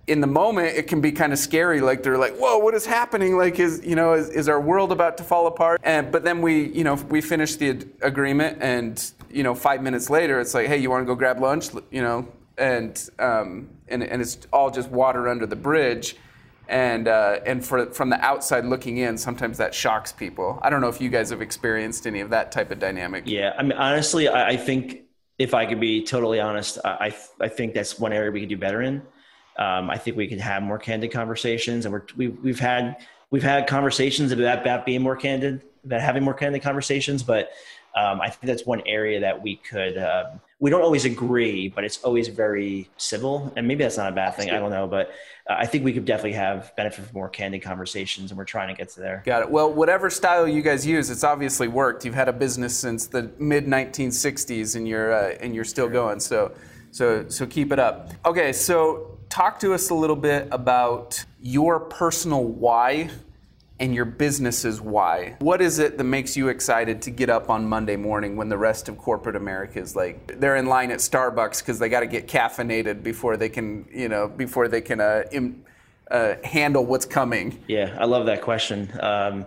in 0.08 0.20
the 0.20 0.26
moment 0.26 0.76
it 0.76 0.88
can 0.88 1.00
be 1.00 1.12
kind 1.12 1.32
of 1.32 1.38
scary 1.38 1.80
like 1.80 2.02
they're 2.02 2.18
like 2.18 2.34
whoa 2.36 2.58
what 2.58 2.74
is 2.74 2.86
happening 2.86 3.36
like 3.36 3.58
is 3.58 3.80
you 3.84 3.94
know 3.94 4.14
is, 4.14 4.28
is 4.30 4.48
our 4.48 4.60
world 4.60 4.90
about 4.90 5.16
to 5.16 5.22
fall 5.22 5.46
apart 5.46 5.80
and 5.84 6.10
but 6.10 6.24
then 6.24 6.40
we 6.40 6.68
you 6.68 6.84
know 6.84 6.94
we 7.08 7.20
finish 7.20 7.56
the 7.56 7.86
agreement 8.02 8.58
and 8.60 9.12
you 9.30 9.42
know 9.42 9.54
five 9.54 9.82
minutes 9.82 10.08
later 10.08 10.40
it's 10.40 10.54
like 10.54 10.66
hey 10.66 10.78
you 10.78 10.90
want 10.90 11.02
to 11.02 11.06
go 11.06 11.14
grab 11.14 11.40
lunch 11.40 11.68
you 11.90 12.02
know 12.02 12.26
and 12.58 13.08
um, 13.18 13.70
and, 13.88 14.02
and 14.02 14.20
it's 14.20 14.38
all 14.52 14.70
just 14.70 14.90
water 14.90 15.28
under 15.28 15.46
the 15.46 15.56
bridge. 15.56 16.16
And 16.68 17.08
uh, 17.08 17.40
and 17.46 17.64
for, 17.64 17.86
from 17.92 18.10
the 18.10 18.20
outside 18.20 18.66
looking 18.66 18.98
in, 18.98 19.16
sometimes 19.16 19.56
that 19.56 19.74
shocks 19.74 20.12
people. 20.12 20.58
I 20.60 20.68
don't 20.68 20.82
know 20.82 20.88
if 20.88 21.00
you 21.00 21.08
guys 21.08 21.30
have 21.30 21.40
experienced 21.40 22.06
any 22.06 22.20
of 22.20 22.28
that 22.28 22.52
type 22.52 22.70
of 22.70 22.78
dynamic. 22.78 23.22
Yeah, 23.26 23.54
I 23.56 23.62
mean, 23.62 23.72
honestly, 23.72 24.28
I, 24.28 24.50
I 24.50 24.56
think 24.58 25.04
if 25.38 25.54
I 25.54 25.64
could 25.64 25.80
be 25.80 26.04
totally 26.04 26.40
honest, 26.40 26.78
I 26.84 27.16
I 27.40 27.48
think 27.48 27.72
that's 27.72 27.98
one 27.98 28.12
area 28.12 28.30
we 28.30 28.40
could 28.40 28.50
do 28.50 28.58
better 28.58 28.82
in. 28.82 29.00
Um, 29.58 29.90
I 29.90 29.98
think 29.98 30.16
we 30.16 30.28
could 30.28 30.40
have 30.40 30.62
more 30.62 30.78
candid 30.78 31.12
conversations, 31.12 31.84
and 31.84 31.92
we're, 31.92 32.04
we, 32.16 32.28
we've 32.28 32.60
had 32.60 32.96
we've 33.30 33.42
had 33.42 33.66
conversations 33.66 34.32
about, 34.32 34.60
about 34.60 34.86
being 34.86 35.02
more 35.02 35.16
candid, 35.16 35.62
about 35.84 36.00
having 36.00 36.22
more 36.22 36.34
candid 36.34 36.62
conversations, 36.62 37.22
but 37.22 37.50
um, 37.94 38.20
I 38.20 38.30
think 38.30 38.42
that's 38.42 38.64
one 38.64 38.82
area 38.86 39.20
that 39.20 39.42
we 39.42 39.56
could. 39.56 39.96
Uh, 39.96 40.30
we 40.60 40.70
don't 40.70 40.82
always 40.82 41.04
agree, 41.04 41.68
but 41.68 41.84
it's 41.84 42.02
always 42.02 42.28
very 42.28 42.88
civil, 42.96 43.52
and 43.56 43.66
maybe 43.66 43.84
that's 43.84 43.96
not 43.96 44.12
a 44.12 44.14
bad 44.14 44.34
thing. 44.34 44.50
I 44.50 44.58
don't 44.58 44.70
know, 44.70 44.86
but 44.86 45.10
uh, 45.48 45.54
I 45.58 45.66
think 45.66 45.84
we 45.84 45.92
could 45.92 46.04
definitely 46.04 46.32
have 46.32 46.74
benefit 46.76 47.04
from 47.04 47.14
more 47.14 47.28
candid 47.28 47.62
conversations, 47.62 48.30
and 48.30 48.38
we're 48.38 48.44
trying 48.44 48.68
to 48.68 48.74
get 48.74 48.88
to 48.90 49.00
there. 49.00 49.22
Got 49.24 49.42
it. 49.42 49.50
Well, 49.50 49.72
whatever 49.72 50.10
style 50.10 50.48
you 50.48 50.62
guys 50.62 50.86
use, 50.86 51.10
it's 51.10 51.24
obviously 51.24 51.68
worked. 51.68 52.04
You've 52.04 52.14
had 52.14 52.28
a 52.28 52.32
business 52.32 52.76
since 52.76 53.06
the 53.06 53.30
mid 53.38 53.66
1960s, 53.66 54.76
and 54.76 54.86
you're 54.86 55.12
uh, 55.12 55.36
and 55.40 55.54
you're 55.54 55.64
still 55.64 55.88
going. 55.88 56.20
So, 56.20 56.52
so 56.90 57.28
so 57.28 57.46
keep 57.46 57.72
it 57.72 57.78
up. 57.78 58.10
Okay, 58.26 58.52
so 58.52 59.17
talk 59.28 59.60
to 59.60 59.74
us 59.74 59.90
a 59.90 59.94
little 59.94 60.16
bit 60.16 60.48
about 60.50 61.24
your 61.40 61.80
personal 61.80 62.44
why 62.44 63.10
and 63.80 63.94
your 63.94 64.04
business's 64.04 64.80
why. 64.80 65.36
What 65.38 65.60
is 65.60 65.78
it 65.78 65.98
that 65.98 66.04
makes 66.04 66.36
you 66.36 66.48
excited 66.48 67.02
to 67.02 67.10
get 67.10 67.30
up 67.30 67.48
on 67.48 67.68
Monday 67.68 67.96
morning 67.96 68.36
when 68.36 68.48
the 68.48 68.58
rest 68.58 68.88
of 68.88 68.98
corporate 68.98 69.36
America 69.36 69.78
is 69.78 69.94
like 69.94 70.40
they're 70.40 70.56
in 70.56 70.66
line 70.66 70.90
at 70.90 70.98
Starbucks 70.98 71.60
because 71.60 71.78
they 71.78 71.88
got 71.88 72.00
to 72.00 72.06
get 72.06 72.26
caffeinated 72.26 73.02
before 73.02 73.36
they 73.36 73.48
can, 73.48 73.88
you 73.92 74.08
know, 74.08 74.26
before 74.28 74.66
they 74.68 74.80
can 74.80 75.00
uh, 75.00 75.22
Im- 75.30 75.64
uh, 76.10 76.34
handle 76.42 76.84
what's 76.84 77.06
coming? 77.06 77.62
Yeah, 77.68 77.96
I 77.98 78.06
love 78.06 78.26
that 78.26 78.42
question. 78.42 78.90
Um, 78.98 79.46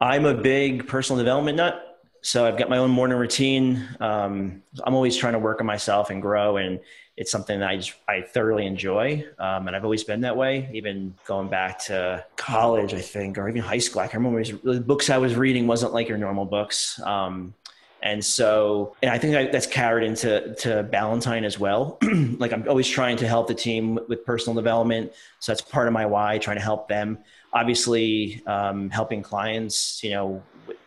I'm 0.00 0.24
a 0.24 0.34
big 0.34 0.86
personal 0.86 1.18
development 1.18 1.56
nut. 1.56 1.89
So 2.22 2.46
I've 2.46 2.58
got 2.58 2.68
my 2.68 2.78
own 2.78 2.90
morning 2.90 3.16
routine. 3.18 3.88
Um, 3.98 4.62
I'm 4.84 4.94
always 4.94 5.16
trying 5.16 5.32
to 5.32 5.38
work 5.38 5.60
on 5.60 5.66
myself 5.66 6.10
and 6.10 6.20
grow. 6.20 6.58
And 6.58 6.80
it's 7.16 7.30
something 7.30 7.60
that 7.60 7.68
I 7.68 7.76
just 7.76 7.94
I 8.08 8.22
thoroughly 8.22 8.66
enjoy, 8.66 9.24
um, 9.38 9.66
and 9.66 9.76
I've 9.76 9.84
always 9.84 10.04
been 10.04 10.22
that 10.22 10.36
way. 10.36 10.70
Even 10.72 11.14
going 11.26 11.48
back 11.48 11.78
to 11.86 12.24
college, 12.36 12.94
I 12.94 13.00
think, 13.00 13.36
or 13.36 13.48
even 13.48 13.60
high 13.60 13.78
school, 13.78 14.00
I 14.00 14.06
can 14.06 14.22
remember 14.22 14.42
the 14.72 14.80
books 14.80 15.10
I 15.10 15.18
was 15.18 15.34
reading 15.34 15.66
wasn't 15.66 15.92
like 15.92 16.08
your 16.08 16.16
normal 16.18 16.46
books. 16.46 16.98
Um, 17.02 17.54
And 18.02 18.24
so, 18.24 18.96
and 19.02 19.10
I 19.10 19.18
think 19.18 19.52
that's 19.52 19.66
carried 19.66 20.06
into 20.06 20.54
to 20.60 20.82
Ballantine 20.84 21.44
as 21.44 21.58
well. 21.58 21.98
like 22.38 22.52
I'm 22.52 22.66
always 22.66 22.88
trying 22.88 23.18
to 23.18 23.28
help 23.28 23.46
the 23.48 23.54
team 23.54 23.98
with 24.08 24.24
personal 24.24 24.54
development. 24.54 25.12
So 25.40 25.52
that's 25.52 25.60
part 25.60 25.86
of 25.86 25.92
my 25.92 26.06
why, 26.06 26.38
trying 26.38 26.56
to 26.56 26.62
help 26.62 26.88
them. 26.88 27.18
Obviously, 27.52 28.42
um, 28.46 28.88
helping 28.88 29.22
clients, 29.22 30.02
you 30.02 30.12
know, 30.12 30.42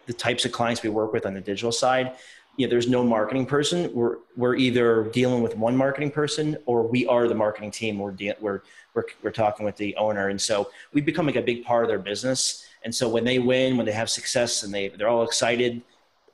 the 0.05 0.13
types 0.13 0.45
of 0.45 0.51
clients 0.51 0.83
we 0.83 0.89
work 0.89 1.13
with 1.13 1.25
on 1.25 1.33
the 1.33 1.41
digital 1.41 1.71
side. 1.71 2.13
You 2.57 2.67
know, 2.67 2.69
there's 2.71 2.87
no 2.87 3.03
marketing 3.03 3.45
person. 3.45 3.91
We're 3.93 4.17
we're 4.35 4.55
either 4.55 5.05
dealing 5.05 5.41
with 5.41 5.57
one 5.57 5.75
marketing 5.75 6.11
person 6.11 6.57
or 6.65 6.83
we 6.83 7.07
are 7.07 7.27
the 7.27 7.35
marketing 7.35 7.71
team. 7.71 7.97
We're 7.97 8.11
de- 8.11 8.35
we're, 8.39 8.61
we're 8.93 9.05
we're 9.23 9.31
talking 9.31 9.65
with 9.65 9.75
the 9.77 9.95
owner, 9.95 10.29
and 10.29 10.39
so 10.39 10.69
we 10.93 11.01
become 11.01 11.25
like 11.25 11.35
a 11.35 11.41
big 11.41 11.63
part 11.65 11.83
of 11.83 11.89
their 11.89 11.99
business. 11.99 12.67
And 12.83 12.93
so 12.93 13.07
when 13.07 13.23
they 13.23 13.39
win, 13.39 13.77
when 13.77 13.85
they 13.85 13.91
have 13.93 14.09
success, 14.09 14.63
and 14.63 14.73
they 14.73 14.89
they're 14.89 15.09
all 15.09 15.23
excited 15.23 15.81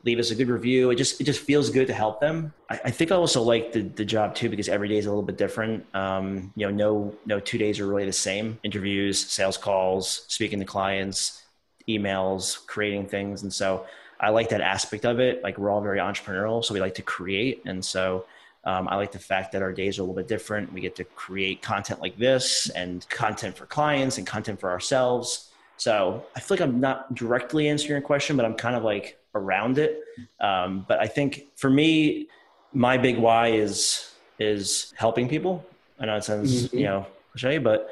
leave 0.03 0.19
us 0.19 0.31
a 0.31 0.35
good 0.35 0.49
review. 0.49 0.91
It 0.91 0.95
just 0.95 1.19
it 1.19 1.25
just 1.25 1.41
feels 1.41 1.69
good 1.69 1.87
to 1.87 1.93
help 1.93 2.19
them. 2.19 2.53
I, 2.69 2.79
I 2.85 2.91
think 2.91 3.11
I 3.11 3.15
also 3.15 3.41
like 3.41 3.71
the 3.71 3.81
the 3.81 4.05
job 4.05 4.35
too 4.35 4.49
because 4.49 4.69
every 4.69 4.87
day 4.87 4.97
is 4.97 5.05
a 5.05 5.09
little 5.09 5.23
bit 5.23 5.37
different. 5.37 5.85
Um, 5.95 6.53
you 6.55 6.65
know, 6.67 6.73
no 6.73 7.15
no 7.25 7.39
two 7.39 7.57
days 7.57 7.79
are 7.79 7.87
really 7.87 8.05
the 8.05 8.13
same. 8.13 8.59
Interviews, 8.63 9.25
sales 9.29 9.57
calls, 9.57 10.25
speaking 10.27 10.59
to 10.59 10.65
clients, 10.65 11.43
emails, 11.89 12.65
creating 12.67 13.07
things, 13.07 13.43
and 13.43 13.53
so 13.53 13.85
I 14.19 14.29
like 14.29 14.49
that 14.49 14.61
aspect 14.61 15.05
of 15.05 15.19
it. 15.19 15.43
Like 15.43 15.57
we're 15.57 15.69
all 15.69 15.81
very 15.81 15.99
entrepreneurial, 15.99 16.63
so 16.63 16.73
we 16.73 16.79
like 16.79 16.95
to 16.95 17.03
create, 17.03 17.61
and 17.65 17.83
so. 17.83 18.25
Um, 18.65 18.89
I 18.89 18.97
like 18.97 19.13
the 19.13 19.19
fact 19.19 19.53
that 19.53 19.61
our 19.61 19.71
days 19.71 19.97
are 19.97 20.01
a 20.01 20.03
little 20.03 20.17
bit 20.17 20.27
different. 20.27 20.73
We 20.73 20.81
get 20.81 20.93
to 20.97 21.05
create 21.05 21.61
content 21.61 22.01
like 22.01 22.17
this 22.17 22.69
and 22.71 23.07
content 23.07 23.55
for 23.55 23.65
clients 23.65 24.17
and 24.17 24.27
content 24.27 24.59
for 24.59 24.69
ourselves. 24.69 25.49
So 25.77 26.25
I 26.35 26.41
feel 26.41 26.57
like 26.57 26.61
I'm 26.61 26.81
not 26.81 27.15
directly 27.15 27.69
answering 27.69 27.91
your 27.91 28.01
question, 28.01 28.35
but 28.35 28.45
I'm 28.45 28.55
kind 28.55 28.75
of 28.75 28.83
like 28.83 29.17
around 29.33 29.77
it. 29.77 30.03
Um, 30.41 30.85
but 30.89 30.99
I 30.99 31.07
think 31.07 31.45
for 31.55 31.69
me, 31.69 32.27
my 32.73 32.97
big 32.97 33.17
why 33.17 33.47
is 33.47 34.11
is 34.39 34.93
helping 34.97 35.27
people. 35.27 35.65
I 35.99 36.05
know 36.05 36.17
it 36.17 36.23
sounds 36.23 36.67
mm-hmm. 36.67 36.77
you 36.77 36.83
know 36.83 37.05
cliche, 37.31 37.57
but 37.57 37.89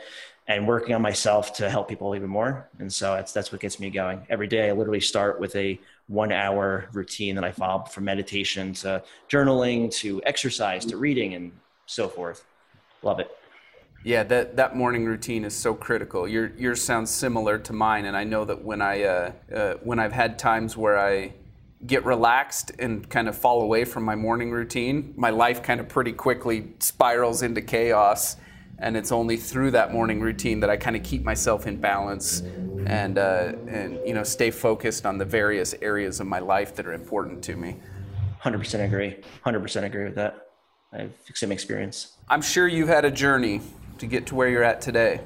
and 0.48 0.68
working 0.68 0.96
on 0.96 1.02
myself 1.02 1.54
to 1.54 1.70
help 1.70 1.90
people 1.90 2.16
even 2.16 2.30
more. 2.30 2.70
And 2.80 2.92
so 2.92 3.16
that's 3.16 3.34
that's 3.34 3.52
what 3.52 3.62
gets 3.62 3.80
me 3.80 3.90
going. 3.90 4.26
Every 4.30 4.48
day, 4.48 4.70
I 4.70 4.72
literally 4.72 5.02
start 5.02 5.40
with 5.40 5.56
a 5.56 5.80
one 6.08 6.32
hour 6.32 6.88
routine 6.94 7.36
that 7.36 7.44
I 7.44 7.52
follow 7.52 7.84
from 7.84 8.06
meditation 8.06 8.74
to 8.74 9.04
journaling 9.30 9.92
to 9.96 10.22
exercise 10.26 10.86
to 10.86 10.98
reading 10.98 11.34
and 11.34 11.52
so 11.86 12.08
forth. 12.08 12.46
Love 13.04 13.20
it. 13.20 13.30
Yeah, 14.04 14.24
that, 14.24 14.56
that 14.56 14.76
morning 14.76 15.06
routine 15.06 15.44
is 15.44 15.54
so 15.54 15.74
critical. 15.74 16.28
Your 16.28 16.52
yours 16.58 16.82
sounds 16.82 17.10
similar 17.10 17.58
to 17.60 17.74
mine, 17.74 18.06
and 18.06 18.16
I 18.16 18.24
know 18.24 18.46
that 18.46 18.64
when 18.64 18.82
I 18.82 19.04
uh, 19.04 19.32
uh, 19.54 19.74
when 19.84 20.00
I've 20.00 20.14
had 20.14 20.40
times 20.40 20.78
where 20.78 20.98
I 20.98 21.34
get 21.86 22.06
relaxed 22.06 22.72
and 22.80 23.08
kind 23.10 23.28
of 23.28 23.36
fall 23.38 23.62
away 23.62 23.84
from 23.86 24.04
my 24.04 24.16
morning 24.16 24.52
routine, 24.52 25.14
my 25.18 25.30
life 25.30 25.62
kind 25.62 25.80
of 25.80 25.90
pretty 25.90 26.14
quickly 26.14 26.74
spirals 26.80 27.42
into 27.42 27.62
chaos. 27.62 28.38
And 28.80 28.96
it's 28.96 29.12
only 29.12 29.38
through 29.38 29.72
that 29.72 29.92
morning 29.92 30.20
routine 30.22 30.60
that 30.60 30.70
I 30.70 30.78
kind 30.78 30.96
of 30.96 31.04
keep 31.04 31.24
myself 31.24 31.66
in 31.66 31.78
balance 31.78 32.44
and 32.86 33.18
uh, 33.18 33.54
and 33.68 34.00
you 34.06 34.14
know 34.14 34.24
stay 34.24 34.52
focused 34.52 35.06
on 35.06 35.18
the 35.18 35.26
various 35.26 35.74
areas 35.82 36.20
of 36.20 36.28
my 36.28 36.40
life 36.40 36.76
that 36.76 36.86
are 36.86 36.94
important 36.94 37.44
to 37.46 37.56
me. 37.56 37.78
Hundred 38.40 38.60
percent 38.60 38.84
agree. 38.84 39.18
Hundred 39.44 39.62
percent 39.62 39.86
agree 39.86 40.04
with 40.04 40.16
that. 40.16 40.48
I 40.94 41.02
have 41.02 41.12
same 41.34 41.52
experience. 41.52 42.18
I'm 42.30 42.42
sure 42.42 42.68
you've 42.68 42.88
had 42.88 43.04
a 43.04 43.12
journey 43.12 43.62
to 43.98 44.06
get 44.06 44.26
to 44.28 44.36
where 44.36 44.48
you're 44.48 44.64
at 44.64 44.80
today. 44.80 45.22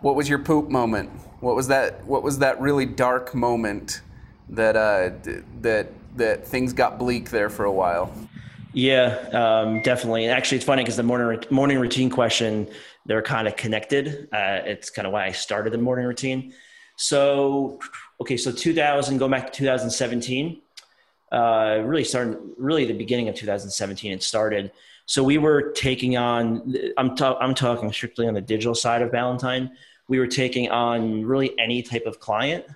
What 0.00 0.16
was 0.16 0.28
your 0.28 0.38
poop 0.38 0.68
moment? 0.68 1.10
What 1.40 1.56
was 1.56 1.68
that? 1.68 2.04
What 2.04 2.22
was 2.22 2.38
that 2.40 2.60
really 2.60 2.84
dark 2.84 3.34
moment 3.34 4.02
that 4.50 4.76
uh, 4.76 5.10
that 5.60 5.92
that 6.16 6.46
things 6.46 6.72
got 6.72 6.98
bleak 6.98 7.30
there 7.30 7.48
for 7.48 7.64
a 7.64 7.72
while? 7.72 8.12
Yeah, 8.72 9.16
um, 9.32 9.82
definitely. 9.82 10.28
Actually, 10.28 10.56
it's 10.56 10.64
funny 10.64 10.82
because 10.82 10.96
the 10.96 11.02
morning 11.02 11.42
morning 11.50 11.78
routine 11.80 12.10
question 12.10 12.68
they're 13.06 13.22
kind 13.22 13.48
of 13.48 13.56
connected. 13.56 14.28
Uh, 14.32 14.60
it's 14.64 14.90
kind 14.90 15.06
of 15.06 15.12
why 15.12 15.26
I 15.26 15.32
started 15.32 15.72
the 15.72 15.78
morning 15.78 16.06
routine. 16.06 16.52
So, 16.96 17.80
okay, 18.20 18.36
so 18.36 18.52
2000, 18.52 19.18
go 19.18 19.28
back 19.28 19.52
to 19.52 19.58
2017. 19.58 20.60
Uh, 21.32 21.80
really 21.84 22.04
starting, 22.04 22.36
really 22.58 22.84
the 22.84 22.92
beginning 22.92 23.28
of 23.28 23.34
2017. 23.34 24.12
It 24.12 24.22
started. 24.22 24.70
So 25.06 25.24
we 25.24 25.38
were 25.38 25.72
taking 25.72 26.16
on, 26.16 26.74
I'm, 26.98 27.16
ta- 27.16 27.38
I'm 27.40 27.54
talking 27.54 27.90
strictly 27.92 28.28
on 28.28 28.34
the 28.34 28.40
digital 28.40 28.74
side 28.74 29.02
of 29.02 29.10
Ballantine. 29.10 29.70
We 30.08 30.18
were 30.18 30.26
taking 30.26 30.70
on 30.70 31.24
really 31.24 31.58
any 31.58 31.82
type 31.82 32.04
of 32.04 32.20
client, 32.20 32.66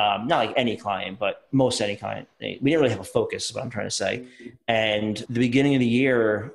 um, 0.00 0.26
not 0.26 0.46
like 0.46 0.54
any 0.56 0.76
client, 0.76 1.18
but 1.18 1.46
most 1.52 1.80
any 1.80 1.96
client. 1.96 2.28
We 2.40 2.54
didn't 2.54 2.80
really 2.80 2.90
have 2.90 3.00
a 3.00 3.04
focus, 3.04 3.48
is 3.48 3.54
what 3.54 3.62
I'm 3.64 3.70
trying 3.70 3.86
to 3.86 3.90
say. 3.90 4.24
And 4.66 5.16
the 5.28 5.40
beginning 5.40 5.74
of 5.74 5.80
the 5.80 5.86
year, 5.86 6.54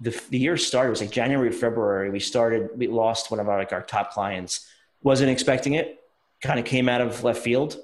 the, 0.00 0.20
the 0.30 0.38
year 0.38 0.56
started, 0.56 0.88
it 0.88 0.90
was 0.90 1.00
like 1.00 1.10
January, 1.10 1.52
February. 1.52 2.10
We 2.10 2.20
started, 2.20 2.70
we 2.76 2.88
lost 2.88 3.30
one 3.30 3.40
of 3.40 3.48
our, 3.48 3.58
like 3.58 3.72
our 3.72 3.82
top 3.82 4.12
clients. 4.12 4.68
Wasn't 5.02 5.30
expecting 5.30 5.74
it, 5.74 6.00
kind 6.42 6.58
of 6.58 6.64
came 6.64 6.88
out 6.88 7.00
of 7.00 7.24
left 7.24 7.42
field. 7.42 7.76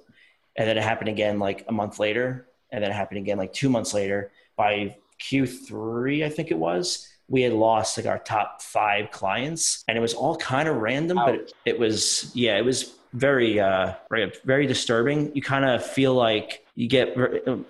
And 0.56 0.68
then 0.68 0.76
it 0.76 0.82
happened 0.82 1.08
again 1.08 1.38
like 1.38 1.64
a 1.68 1.72
month 1.72 1.98
later. 1.98 2.48
And 2.70 2.82
then 2.82 2.90
it 2.90 2.94
happened 2.94 3.18
again 3.18 3.38
like 3.38 3.52
two 3.52 3.70
months 3.70 3.94
later. 3.94 4.30
By 4.56 4.96
Q3, 5.20 6.24
I 6.24 6.28
think 6.28 6.50
it 6.50 6.58
was, 6.58 7.08
we 7.28 7.42
had 7.42 7.52
lost 7.52 7.96
like 7.96 8.06
our 8.06 8.18
top 8.18 8.62
five 8.62 9.10
clients 9.10 9.84
and 9.86 9.96
it 9.96 10.00
was 10.00 10.14
all 10.14 10.36
kind 10.36 10.68
of 10.68 10.76
random, 10.76 11.18
but 11.18 11.34
it, 11.34 11.52
it 11.64 11.78
was, 11.78 12.32
yeah, 12.34 12.58
it 12.58 12.64
was 12.64 12.97
very, 13.12 13.58
uh, 13.60 13.94
very, 14.10 14.32
very 14.44 14.66
disturbing. 14.66 15.34
You 15.34 15.42
kind 15.42 15.64
of 15.64 15.84
feel 15.84 16.14
like 16.14 16.66
you 16.74 16.88
get, 16.88 17.16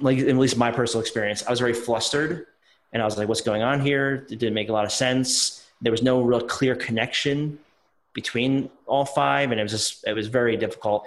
like, 0.02 0.18
at 0.18 0.36
least 0.36 0.56
my 0.56 0.70
personal 0.70 1.00
experience, 1.00 1.44
I 1.46 1.50
was 1.50 1.60
very 1.60 1.74
flustered 1.74 2.46
and 2.92 3.02
I 3.02 3.04
was 3.04 3.16
like, 3.16 3.28
what's 3.28 3.40
going 3.40 3.62
on 3.62 3.80
here? 3.80 4.26
It 4.30 4.38
didn't 4.38 4.54
make 4.54 4.68
a 4.68 4.72
lot 4.72 4.84
of 4.84 4.92
sense. 4.92 5.66
There 5.80 5.92
was 5.92 6.02
no 6.02 6.22
real 6.22 6.40
clear 6.40 6.74
connection 6.74 7.58
between 8.14 8.70
all 8.86 9.04
five. 9.04 9.50
And 9.50 9.60
it 9.60 9.62
was 9.62 9.72
just, 9.72 10.06
it 10.06 10.14
was 10.14 10.26
very 10.26 10.56
difficult 10.56 11.06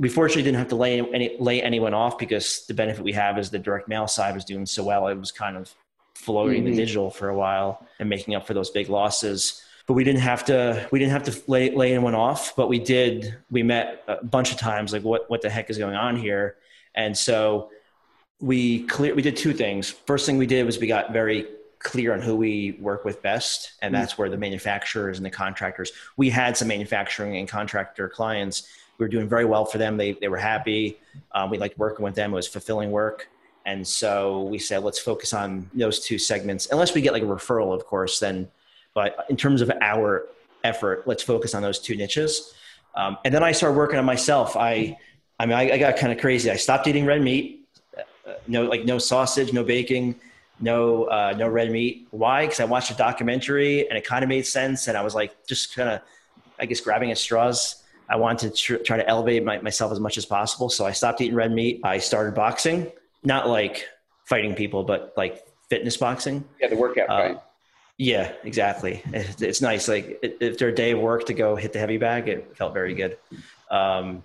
we 0.00 0.08
fortunately 0.08 0.42
didn't 0.42 0.56
have 0.56 0.68
to 0.68 0.76
lay 0.76 0.98
any, 0.98 1.36
lay 1.38 1.62
anyone 1.62 1.92
off 1.92 2.16
because 2.16 2.64
the 2.66 2.72
benefit 2.72 3.04
we 3.04 3.12
have 3.12 3.38
is 3.38 3.50
the 3.50 3.58
direct 3.58 3.86
mail 3.86 4.08
side 4.08 4.34
was 4.34 4.46
doing 4.46 4.64
so 4.64 4.82
well. 4.82 5.06
It 5.08 5.14
was 5.16 5.30
kind 5.30 5.58
of 5.58 5.74
floating 6.14 6.64
mm-hmm. 6.64 6.70
the 6.70 6.76
digital 6.76 7.10
for 7.10 7.28
a 7.28 7.36
while 7.36 7.86
and 7.98 8.08
making 8.08 8.34
up 8.34 8.46
for 8.46 8.54
those 8.54 8.70
big 8.70 8.88
losses. 8.88 9.62
But 9.90 9.94
we 9.94 10.04
didn't 10.04 10.20
have 10.20 10.44
to 10.44 10.86
we 10.92 11.00
didn't 11.00 11.10
have 11.10 11.24
to 11.24 11.42
lay, 11.48 11.74
lay 11.74 11.92
anyone 11.92 12.14
off, 12.14 12.54
but 12.54 12.68
we 12.68 12.78
did. 12.78 13.34
We 13.50 13.64
met 13.64 14.04
a 14.06 14.24
bunch 14.24 14.52
of 14.52 14.56
times, 14.56 14.92
like 14.92 15.02
what 15.02 15.28
what 15.28 15.42
the 15.42 15.50
heck 15.50 15.68
is 15.68 15.78
going 15.78 15.96
on 15.96 16.14
here? 16.14 16.58
And 16.94 17.18
so 17.18 17.70
we 18.38 18.86
clear 18.86 19.16
we 19.16 19.22
did 19.22 19.36
two 19.36 19.52
things. 19.52 19.90
First 19.90 20.26
thing 20.26 20.38
we 20.38 20.46
did 20.46 20.64
was 20.64 20.78
we 20.78 20.86
got 20.86 21.12
very 21.12 21.48
clear 21.80 22.12
on 22.12 22.20
who 22.20 22.36
we 22.36 22.78
work 22.80 23.04
with 23.04 23.20
best, 23.20 23.72
and 23.82 23.92
that's 23.92 24.16
where 24.16 24.28
the 24.28 24.36
manufacturers 24.36 25.16
and 25.16 25.26
the 25.26 25.30
contractors. 25.30 25.90
We 26.16 26.30
had 26.30 26.56
some 26.56 26.68
manufacturing 26.68 27.36
and 27.38 27.48
contractor 27.48 28.08
clients 28.08 28.68
we 28.98 29.04
were 29.04 29.10
doing 29.10 29.28
very 29.28 29.44
well 29.44 29.64
for 29.64 29.78
them. 29.78 29.96
They, 29.96 30.12
they 30.12 30.28
were 30.28 30.36
happy. 30.36 31.00
Um, 31.32 31.50
we 31.50 31.58
liked 31.58 31.76
working 31.78 32.04
with 32.04 32.14
them. 32.14 32.32
It 32.32 32.36
was 32.36 32.46
fulfilling 32.46 32.92
work. 32.92 33.28
And 33.66 33.84
so 33.84 34.42
we 34.42 34.58
said, 34.60 34.84
let's 34.84 35.00
focus 35.00 35.32
on 35.32 35.68
those 35.74 35.98
two 35.98 36.16
segments, 36.16 36.68
unless 36.70 36.94
we 36.94 37.00
get 37.00 37.12
like 37.12 37.24
a 37.24 37.26
referral, 37.26 37.74
of 37.74 37.86
course, 37.86 38.20
then, 38.20 38.48
but 39.00 39.24
in 39.30 39.36
terms 39.38 39.62
of 39.62 39.72
our 39.80 40.26
effort, 40.62 41.04
let's 41.06 41.22
focus 41.22 41.54
on 41.54 41.62
those 41.62 41.78
two 41.78 41.96
niches. 41.96 42.52
Um, 42.94 43.16
and 43.24 43.32
then 43.32 43.42
I 43.42 43.52
started 43.52 43.78
working 43.78 43.98
on 43.98 44.04
myself. 44.04 44.58
I, 44.58 44.98
I 45.38 45.46
mean, 45.46 45.56
I, 45.56 45.72
I 45.72 45.78
got 45.78 45.96
kind 45.96 46.12
of 46.12 46.18
crazy. 46.18 46.50
I 46.50 46.56
stopped 46.56 46.86
eating 46.86 47.06
red 47.06 47.22
meat, 47.22 47.66
uh, 47.96 48.02
no, 48.46 48.64
like 48.64 48.84
no 48.84 48.98
sausage, 48.98 49.54
no 49.54 49.64
baking, 49.64 50.16
no, 50.60 51.04
uh, 51.04 51.34
no 51.34 51.48
red 51.48 51.70
meat. 51.70 52.08
Why? 52.10 52.44
Because 52.44 52.60
I 52.60 52.66
watched 52.66 52.90
a 52.90 52.94
documentary 52.94 53.88
and 53.88 53.96
it 53.96 54.04
kind 54.04 54.22
of 54.22 54.28
made 54.28 54.44
sense. 54.44 54.86
And 54.86 54.98
I 54.98 55.02
was 55.02 55.14
like, 55.14 55.46
just 55.46 55.74
kind 55.74 55.88
of, 55.88 56.02
I 56.58 56.66
guess, 56.66 56.82
grabbing 56.82 57.10
at 57.10 57.16
straws. 57.16 57.82
I 58.06 58.16
wanted 58.16 58.54
to 58.54 58.62
tr- 58.62 58.82
try 58.82 58.98
to 58.98 59.08
elevate 59.08 59.42
my, 59.44 59.62
myself 59.62 59.92
as 59.92 60.00
much 60.00 60.18
as 60.18 60.26
possible. 60.26 60.68
So 60.68 60.84
I 60.84 60.92
stopped 60.92 61.22
eating 61.22 61.34
red 61.34 61.52
meat. 61.52 61.80
I 61.84 61.96
started 61.96 62.34
boxing, 62.34 62.92
not 63.24 63.48
like 63.48 63.86
fighting 64.26 64.54
people, 64.54 64.84
but 64.84 65.14
like 65.16 65.42
fitness 65.70 65.96
boxing. 65.96 66.44
Yeah, 66.60 66.68
the 66.68 66.76
workout 66.76 67.08
uh, 67.08 67.40
Yeah, 68.00 68.32
exactly. 68.44 69.02
It, 69.12 69.42
it's 69.42 69.60
nice. 69.60 69.86
Like 69.86 70.24
after 70.40 70.68
a 70.68 70.74
day 70.74 70.92
of 70.92 71.00
work 71.00 71.26
to 71.26 71.34
go 71.34 71.54
hit 71.54 71.74
the 71.74 71.78
heavy 71.78 71.98
bag, 71.98 72.28
it 72.28 72.56
felt 72.56 72.72
very 72.72 72.94
good. 72.94 73.18
Um, 73.70 74.22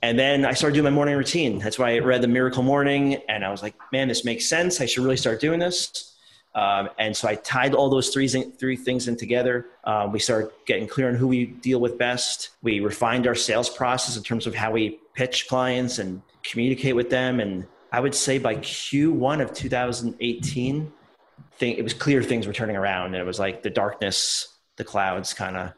and 0.00 0.18
then 0.18 0.46
I 0.46 0.54
started 0.54 0.72
doing 0.72 0.84
my 0.84 0.90
morning 0.90 1.14
routine. 1.16 1.58
That's 1.58 1.78
why 1.78 1.96
I 1.96 1.98
read 1.98 2.22
the 2.22 2.28
Miracle 2.28 2.62
Morning, 2.62 3.16
and 3.28 3.44
I 3.44 3.50
was 3.50 3.62
like, 3.62 3.74
man, 3.92 4.08
this 4.08 4.24
makes 4.24 4.46
sense. 4.46 4.80
I 4.80 4.86
should 4.86 5.04
really 5.04 5.18
start 5.18 5.38
doing 5.38 5.60
this. 5.60 6.16
Um, 6.54 6.88
and 6.98 7.14
so 7.14 7.28
I 7.28 7.34
tied 7.34 7.74
all 7.74 7.90
those 7.90 8.08
three, 8.08 8.26
three 8.26 8.76
things 8.76 9.06
in 9.06 9.16
together. 9.16 9.66
Um, 9.84 10.12
we 10.12 10.18
started 10.18 10.50
getting 10.64 10.88
clear 10.88 11.10
on 11.10 11.14
who 11.14 11.28
we 11.28 11.44
deal 11.44 11.78
with 11.78 11.98
best. 11.98 12.48
We 12.62 12.80
refined 12.80 13.26
our 13.26 13.34
sales 13.34 13.68
process 13.68 14.16
in 14.16 14.22
terms 14.22 14.46
of 14.46 14.54
how 14.54 14.72
we 14.72 14.98
pitch 15.12 15.46
clients 15.46 15.98
and 15.98 16.22
communicate 16.42 16.96
with 16.96 17.10
them. 17.10 17.38
And 17.38 17.66
I 17.92 18.00
would 18.00 18.14
say 18.14 18.38
by 18.38 18.56
Q1 18.56 19.42
of 19.42 19.52
2018, 19.52 20.90
thing, 21.60 21.76
it 21.76 21.84
was 21.84 21.94
clear 21.94 22.22
things 22.22 22.46
were 22.46 22.52
turning 22.52 22.74
around. 22.74 23.14
And 23.14 23.16
it 23.16 23.24
was 23.24 23.38
like 23.38 23.62
the 23.62 23.70
darkness, 23.70 24.48
the 24.76 24.84
clouds 24.84 25.32
kind 25.32 25.56
of 25.56 25.68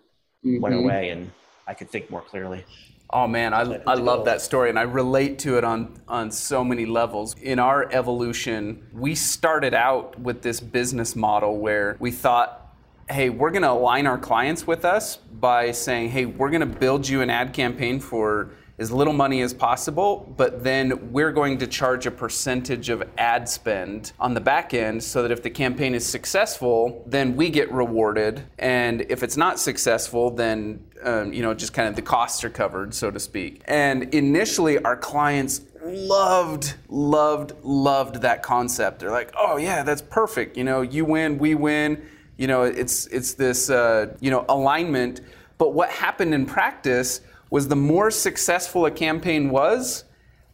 mm-hmm. 0.47 0.61
went 0.61 0.75
away 0.75 1.11
and 1.11 1.31
I 1.67 1.75
could 1.75 1.91
think 1.91 2.09
more 2.09 2.23
clearly. 2.23 2.65
Oh 3.11 3.27
man, 3.27 3.53
I, 3.53 3.61
I 3.87 3.95
love 3.95 4.25
that 4.25 4.41
story 4.41 4.71
and 4.71 4.79
I 4.79 4.83
relate 4.83 5.41
to 5.41 5.59
it 5.59 5.65
on, 5.65 6.01
on 6.09 6.31
so 6.31 6.65
many 6.65 6.87
levels. 6.87 7.35
In 7.35 7.59
our 7.59 7.93
evolution, 7.93 8.87
we 8.95 9.15
started 9.15 9.75
out 9.75 10.19
with 10.19 10.41
this 10.41 10.61
business 10.61 11.15
model 11.15 11.59
where 11.59 11.99
we 12.01 12.11
thought, 12.11 12.75
hey, 13.11 13.29
we're 13.29 13.51
going 13.51 13.63
to 13.63 13.71
align 13.71 14.07
our 14.07 14.17
clients 14.17 14.67
with 14.67 14.87
us 14.87 15.17
by 15.17 15.73
saying, 15.73 16.09
hey, 16.09 16.25
we're 16.25 16.49
going 16.49 16.61
to 16.61 16.79
build 16.79 17.07
you 17.07 17.21
an 17.21 17.29
ad 17.29 17.53
campaign 17.53 18.01
for 18.01 18.53
as 18.79 18.91
little 18.91 19.13
money 19.13 19.43
as 19.43 19.53
possible, 19.53 20.33
but 20.37 20.65
then 20.65 21.13
we're 21.13 21.33
going 21.33 21.59
to 21.59 21.67
charge 21.67 22.07
a 22.07 22.11
percentage 22.11 22.89
of 22.89 23.03
ad 23.19 23.49
spend 23.49 24.13
on 24.19 24.35
the 24.35 24.41
back 24.41 24.73
end 24.75 25.03
so 25.03 25.23
that 25.23 25.31
if 25.31 25.43
the 25.43 25.51
campaign 25.51 25.95
is 25.95 26.07
successful, 26.07 27.05
then 27.07 27.37
we 27.37 27.51
get 27.51 27.71
rewarded. 27.71 28.43
And 28.59 29.03
if 29.09 29.23
it's 29.23 29.37
not 29.37 29.59
successful, 29.61 30.31
then 30.31 30.85
um, 31.03 31.33
you 31.33 31.43
know, 31.43 31.53
just 31.53 31.73
kind 31.73 31.89
of 31.89 31.97
the 31.97 32.03
costs 32.03 32.45
are 32.45 32.51
covered, 32.51 32.95
so 32.95 33.11
to 33.11 33.21
speak. 33.21 33.63
And 33.67 34.15
initially, 34.15 34.79
our 34.79 34.97
clients 34.97 35.63
loved, 35.85 36.75
loved, 36.89 37.53
loved 37.63 38.23
that 38.23 38.43
concept. 38.43 39.01
They're 39.01 39.11
like, 39.11 39.33
"Oh 39.37 39.57
yeah, 39.57 39.83
that's 39.83 40.03
perfect. 40.03 40.57
You 40.57 40.65
know, 40.65 40.83
you 40.83 41.05
win, 41.05 41.39
we 41.39 41.55
win. 41.55 42.03
You 42.37 42.47
know, 42.47 42.63
it's 42.63 43.07
it's 43.07 43.35
this 43.35 43.69
uh, 43.69 44.17
you 44.21 44.31
know 44.31 44.45
alignment." 44.49 45.21
But 45.59 45.75
what 45.75 45.91
happened 45.91 46.35
in 46.35 46.47
practice 46.47 47.21
was 47.53 47.69
the 47.69 47.77
more 47.77 48.11
successful 48.11 48.87
a 48.87 48.91
campaign 48.91 49.51
was, 49.51 50.05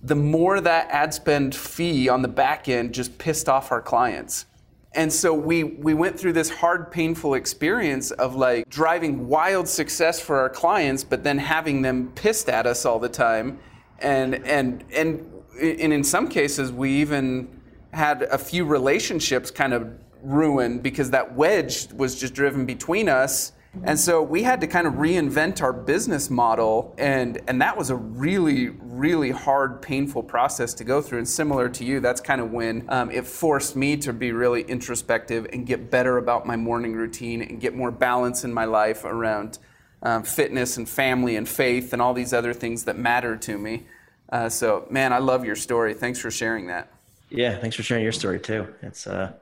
the 0.02 0.16
more 0.16 0.60
that 0.60 0.88
ad 0.90 1.14
spend 1.14 1.54
fee 1.54 2.08
on 2.08 2.22
the 2.22 2.28
back 2.28 2.68
end 2.68 2.92
just 2.92 3.16
pissed 3.18 3.48
off 3.48 3.70
our 3.70 3.80
clients. 3.80 4.46
And 4.94 5.12
so 5.12 5.32
we, 5.32 5.62
we 5.62 5.94
went 5.94 6.18
through 6.18 6.32
this 6.32 6.50
hard, 6.50 6.90
painful 6.90 7.34
experience 7.34 8.10
of 8.10 8.34
like 8.34 8.68
driving 8.68 9.28
wild 9.28 9.68
success 9.68 10.20
for 10.20 10.40
our 10.40 10.50
clients, 10.50 11.04
but 11.04 11.22
then 11.22 11.38
having 11.38 11.82
them 11.82 12.10
pissed 12.16 12.48
at 12.48 12.66
us 12.66 12.84
all 12.84 12.98
the 12.98 13.08
time. 13.08 13.60
And, 14.00 14.44
and, 14.44 14.82
and, 14.92 15.24
and 15.60 15.92
in 15.92 16.02
some 16.02 16.26
cases, 16.26 16.72
we 16.72 16.90
even 16.94 17.60
had 17.92 18.22
a 18.22 18.38
few 18.38 18.64
relationships 18.64 19.52
kind 19.52 19.72
of 19.72 19.88
ruined 20.20 20.82
because 20.82 21.12
that 21.12 21.36
wedge 21.36 21.92
was 21.92 22.18
just 22.18 22.34
driven 22.34 22.66
between 22.66 23.08
us 23.08 23.52
and 23.84 23.98
so 23.98 24.22
we 24.22 24.42
had 24.42 24.60
to 24.60 24.66
kind 24.66 24.86
of 24.86 24.94
reinvent 24.94 25.62
our 25.62 25.72
business 25.72 26.30
model, 26.30 26.94
and, 26.98 27.40
and 27.46 27.60
that 27.62 27.76
was 27.76 27.90
a 27.90 27.96
really, 27.96 28.68
really 28.68 29.30
hard, 29.30 29.82
painful 29.82 30.22
process 30.22 30.74
to 30.74 30.84
go 30.84 31.00
through. 31.00 31.18
And 31.18 31.28
similar 31.28 31.68
to 31.70 31.84
you, 31.84 32.00
that's 32.00 32.20
kind 32.20 32.40
of 32.40 32.50
when 32.50 32.84
um, 32.88 33.10
it 33.10 33.26
forced 33.26 33.76
me 33.76 33.96
to 33.98 34.12
be 34.12 34.32
really 34.32 34.62
introspective 34.62 35.46
and 35.52 35.66
get 35.66 35.90
better 35.90 36.18
about 36.18 36.46
my 36.46 36.56
morning 36.56 36.94
routine 36.94 37.42
and 37.42 37.60
get 37.60 37.74
more 37.74 37.90
balance 37.90 38.44
in 38.44 38.52
my 38.52 38.64
life 38.64 39.04
around 39.04 39.58
um, 40.02 40.22
fitness 40.22 40.76
and 40.76 40.88
family 40.88 41.36
and 41.36 41.48
faith 41.48 41.92
and 41.92 42.00
all 42.00 42.14
these 42.14 42.32
other 42.32 42.52
things 42.52 42.84
that 42.84 42.98
matter 42.98 43.36
to 43.36 43.58
me. 43.58 43.84
Uh, 44.30 44.48
so, 44.48 44.86
man, 44.90 45.12
I 45.12 45.18
love 45.18 45.44
your 45.44 45.56
story. 45.56 45.94
Thanks 45.94 46.18
for 46.18 46.30
sharing 46.30 46.66
that. 46.66 46.90
Yeah, 47.30 47.58
thanks 47.58 47.76
for 47.76 47.82
sharing 47.82 48.02
your 48.02 48.12
story 48.12 48.40
too. 48.40 48.72
It's 48.82 49.06
uh, 49.06 49.32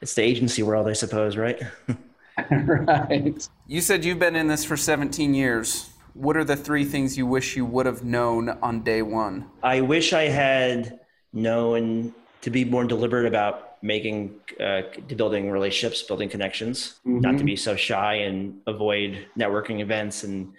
it's 0.00 0.14
the 0.14 0.22
agency 0.22 0.62
world, 0.62 0.88
I 0.88 0.92
suppose, 0.92 1.36
right? 1.36 1.60
right. 2.50 3.48
You 3.66 3.80
said 3.80 4.04
you've 4.04 4.18
been 4.18 4.36
in 4.36 4.48
this 4.48 4.64
for 4.64 4.76
17 4.76 5.34
years. 5.34 5.90
What 6.14 6.36
are 6.36 6.44
the 6.44 6.56
three 6.56 6.84
things 6.84 7.16
you 7.16 7.26
wish 7.26 7.56
you 7.56 7.64
would 7.64 7.86
have 7.86 8.04
known 8.04 8.50
on 8.62 8.82
day 8.82 9.02
one? 9.02 9.46
I 9.62 9.80
wish 9.80 10.12
I 10.12 10.24
had 10.24 11.00
known 11.32 12.14
to 12.42 12.50
be 12.50 12.64
more 12.64 12.84
deliberate 12.84 13.26
about 13.26 13.82
making, 13.82 14.34
uh, 14.58 14.82
building 15.16 15.50
relationships, 15.50 16.02
building 16.02 16.28
connections, 16.28 17.00
mm-hmm. 17.06 17.20
not 17.20 17.38
to 17.38 17.44
be 17.44 17.56
so 17.56 17.76
shy 17.76 18.14
and 18.14 18.60
avoid 18.66 19.26
networking 19.38 19.80
events 19.80 20.24
and 20.24 20.52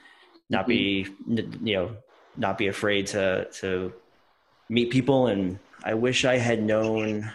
not 0.50 0.68
mm-hmm. 0.68 1.06
be, 1.36 1.70
you 1.70 1.76
know, 1.76 1.96
not 2.38 2.58
be 2.58 2.68
afraid 2.68 3.08
to, 3.08 3.48
to 3.52 3.94
meet 4.70 4.90
people. 4.90 5.28
And 5.28 5.60
I 5.84 5.94
wish 5.94 6.24
I 6.26 6.38
had 6.38 6.64
known 6.64 7.32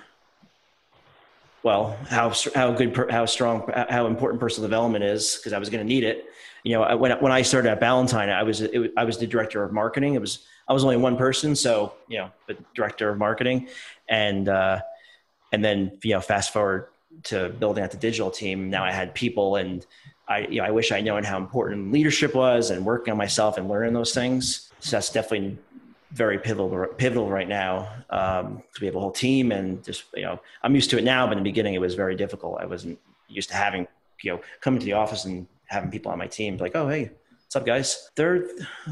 well 1.67 1.97
how 2.09 2.33
how 2.55 2.71
good 2.71 2.97
how 3.11 3.27
strong 3.27 3.69
how 3.89 4.07
important 4.07 4.39
personal 4.39 4.69
development 4.69 5.03
is 5.03 5.35
because 5.35 5.53
I 5.53 5.59
was 5.59 5.69
going 5.69 5.85
to 5.85 5.95
need 5.95 6.05
it. 6.05 6.27
You 6.63 6.75
know, 6.75 6.97
when 6.97 7.11
when 7.19 7.33
I 7.33 7.43
started 7.43 7.73
at 7.73 7.81
Ballantine, 7.81 8.29
I 8.29 8.45
was 8.45 8.61
it, 8.61 8.93
I 8.97 9.03
was 9.03 9.19
the 9.19 9.27
director 9.27 9.65
of 9.65 9.73
marketing. 9.73 10.15
It 10.15 10.21
was 10.21 10.47
I 10.69 10.73
was 10.73 10.85
only 10.85 10.97
one 10.97 11.17
person, 11.17 11.57
so 11.57 11.95
you 12.07 12.19
know, 12.19 12.31
the 12.47 12.57
director 12.73 13.09
of 13.09 13.19
marketing, 13.19 13.69
and 14.09 14.49
uh, 14.49 14.81
and 15.53 15.65
then 15.65 15.99
you 16.05 16.15
know, 16.15 16.21
fast 16.21 16.53
forward 16.53 16.87
to 17.25 17.49
building 17.49 17.83
out 17.83 17.91
the 17.91 17.97
digital 17.97 18.31
team. 18.31 18.71
Now 18.71 18.85
I 18.85 18.93
had 18.93 19.13
people, 19.13 19.57
and 19.57 19.85
I 20.29 20.47
you 20.47 20.59
know, 20.61 20.69
I 20.69 20.71
wish 20.71 20.93
I 20.93 21.01
known 21.01 21.25
how 21.25 21.37
important 21.37 21.91
leadership 21.91 22.33
was 22.37 22.71
and 22.71 22.87
working 22.87 23.11
on 23.11 23.19
myself 23.19 23.59
and 23.59 23.69
learning 23.69 23.93
those 23.93 24.15
things. 24.15 24.71
So 24.79 24.97
that's 24.97 25.11
definitely 25.11 25.59
very 26.13 26.39
pivotal 26.39 26.87
pivotal 26.97 27.29
right 27.29 27.49
now 27.49 27.89
um, 28.11 28.63
to 28.75 28.81
we 28.81 28.87
have 28.87 28.97
a 28.97 29.01
whole 29.01 29.11
team 29.11 29.53
and 29.53 29.85
just 29.85 30.05
you 30.15 30.23
know 30.23 30.41
I'm 30.63 30.75
used 30.75 30.91
to 30.91 30.99
it 30.99 31.05
now, 31.05 31.27
but 31.27 31.33
in 31.33 31.39
the 31.39 31.51
beginning 31.51 31.75
it 31.75 31.81
was 31.81 31.95
very 31.95 32.17
difficult. 32.17 32.61
I 32.61 32.67
wasn't 32.67 32.99
used 33.29 33.49
to 33.51 33.57
having 33.57 33.87
you 34.23 34.33
know 34.33 34.41
coming 34.61 34.81
to 34.81 34.87
the 34.87 34.93
office 34.93 35.25
and 35.25 35.47
having 35.67 35.91
people 35.91 36.13
on 36.13 36.19
my 36.19 36.27
team 36.27 36.57
like, 36.59 36.77
oh 36.77 36.89
hey, 36.89 37.11
what's 37.45 37.57
up 37.57 37.67
guys? 37.67 38.11
Third, 38.15 38.49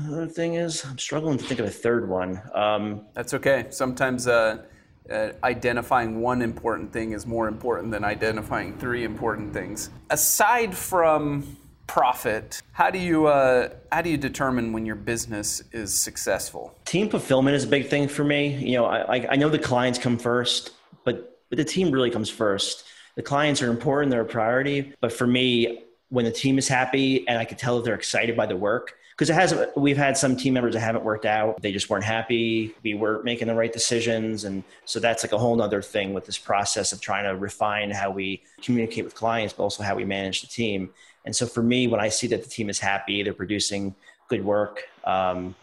third 0.09 0.33
thing 0.33 0.55
is 0.55 0.85
I'm 0.85 0.98
struggling 0.98 1.38
to 1.38 1.44
think 1.44 1.61
of 1.61 1.66
a 1.66 1.70
third 1.70 2.09
one. 2.09 2.40
Um, 2.55 3.07
That's 3.14 3.35
okay. 3.35 3.66
Sometimes. 3.70 4.27
Uh, 4.27 4.62
uh, 5.11 5.33
identifying 5.42 6.22
one 6.22 6.40
important 6.40 6.90
thing 6.90 7.12
is 7.12 7.27
more 7.27 7.46
important 7.46 7.90
than 7.92 8.03
identifying 8.05 8.74
three 8.79 9.05
important 9.05 9.53
things. 9.53 9.90
Aside 10.09 10.74
from 10.74 11.59
profit, 11.87 12.62
how 12.73 12.90
do 12.90 12.99
you 12.99 13.27
uh, 13.27 13.70
how 13.92 14.03
do 14.03 14.11
you 14.11 14.16
determine 14.16 14.73
when 14.73 14.87
your 14.87 14.97
business 14.97 15.62
is 15.73 15.99
successful? 15.99 16.77
Team 16.85 17.09
fulfillment 17.09 17.57
is 17.57 17.64
a 17.64 17.68
big 17.68 17.88
thing 17.88 18.09
for 18.09 18.25
me. 18.25 18.57
You 18.57 18.77
know, 18.79 18.87
I, 18.87 19.33
I 19.33 19.37
know 19.37 19.49
the 19.49 19.59
clients 19.59 19.99
come 19.99 20.18
first, 20.18 20.73
but 21.05 21.40
but 21.49 21.59
the 21.59 21.64
team 21.64 21.90
really 21.90 22.11
comes 22.11 22.31
first. 22.31 22.85
The 23.16 23.23
clients 23.23 23.62
are 23.62 23.70
important; 23.70 24.11
they're 24.11 24.23
a 24.23 24.27
priority. 24.27 24.92
But 25.01 25.12
for 25.12 25.27
me, 25.27 25.85
when 26.09 26.25
the 26.25 26.33
team 26.33 26.59
is 26.59 26.68
happy 26.68 27.27
and 27.29 27.38
I 27.38 27.44
can 27.44 27.59
tell 27.59 27.77
that 27.77 27.85
they're 27.85 27.94
excited 27.94 28.37
by 28.37 28.47
the 28.47 28.57
work, 28.57 28.94
because 29.16 29.31
it 29.31 29.35
has 29.35 29.55
we've 29.77 29.97
had 29.97 30.16
some 30.16 30.37
team 30.37 30.55
members 30.55 30.75
that 30.75 30.81
haven't 30.81 31.05
worked 31.05 31.25
out 31.25 31.61
they 31.62 31.73
just 31.73 31.88
weren't 31.88 32.05
happy 32.05 32.75
we 32.83 32.94
weren't 32.94 33.25
making 33.25 33.47
the 33.47 33.55
right 33.55 33.73
decisions 33.73 34.44
and 34.44 34.64
so 34.85 34.99
that's 34.99 35.23
like 35.23 35.33
a 35.33 35.38
whole 35.38 35.61
other 35.62 35.81
thing 35.81 36.12
with 36.12 36.27
this 36.27 36.38
process 36.38 36.92
of 36.92 37.01
trying 37.01 37.25
to 37.25 37.37
refine 37.37 37.90
how 37.90 38.11
we 38.11 38.42
communicate 38.61 39.05
with 39.05 39.14
clients 39.14 39.55
but 39.55 39.62
also 39.62 39.83
how 39.83 39.94
we 39.94 40.05
manage 40.05 40.40
the 40.40 40.47
team 40.47 40.90
and 41.24 41.34
so 41.34 41.46
for 41.46 41.62
me, 41.62 41.87
when 41.87 42.00
I 42.00 42.08
see 42.08 42.26
that 42.28 42.42
the 42.42 42.48
team 42.48 42.68
is 42.68 42.78
happy, 42.78 43.22
they're 43.22 43.32
producing 43.32 43.94
good 44.28 44.44
work, 44.44 44.82
um, 45.04 45.54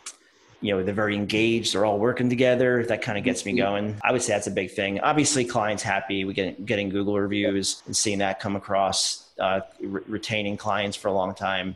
you 0.62 0.71
know, 0.71 0.84
they're 0.84 0.93
very 0.93 1.15
engaged, 1.15 1.74
they're 1.74 1.86
all 1.86 2.00
working 2.00 2.30
together. 2.30 2.86
That 2.86 3.02
kind 3.02 3.17
of 3.17 3.24
gets 3.24 3.45
me 3.45 3.52
mm-hmm. 3.52 3.58
going. 3.58 3.97
I 4.04 4.12
would 4.12 4.21
say 4.21 4.34
that's 4.34 4.47
a 4.47 4.52
big 4.52 4.71
thing. 4.71 5.00
Obviously, 5.00 5.43
clients 5.43 5.82
happy. 5.82 6.24
We 6.24 6.34
get 6.34 6.65
getting 6.65 6.89
Google 6.89 7.19
reviews 7.19 7.82
and 7.88 7.95
seeing 7.95 8.19
that 8.19 8.39
come 8.39 8.56
across, 8.56 9.30
uh, 9.39 9.62
re- 9.80 10.04
retaining 10.08 10.58
clients 10.58 10.95
for 10.95 11.08
a 11.08 11.13
long 11.13 11.34
time. 11.34 11.76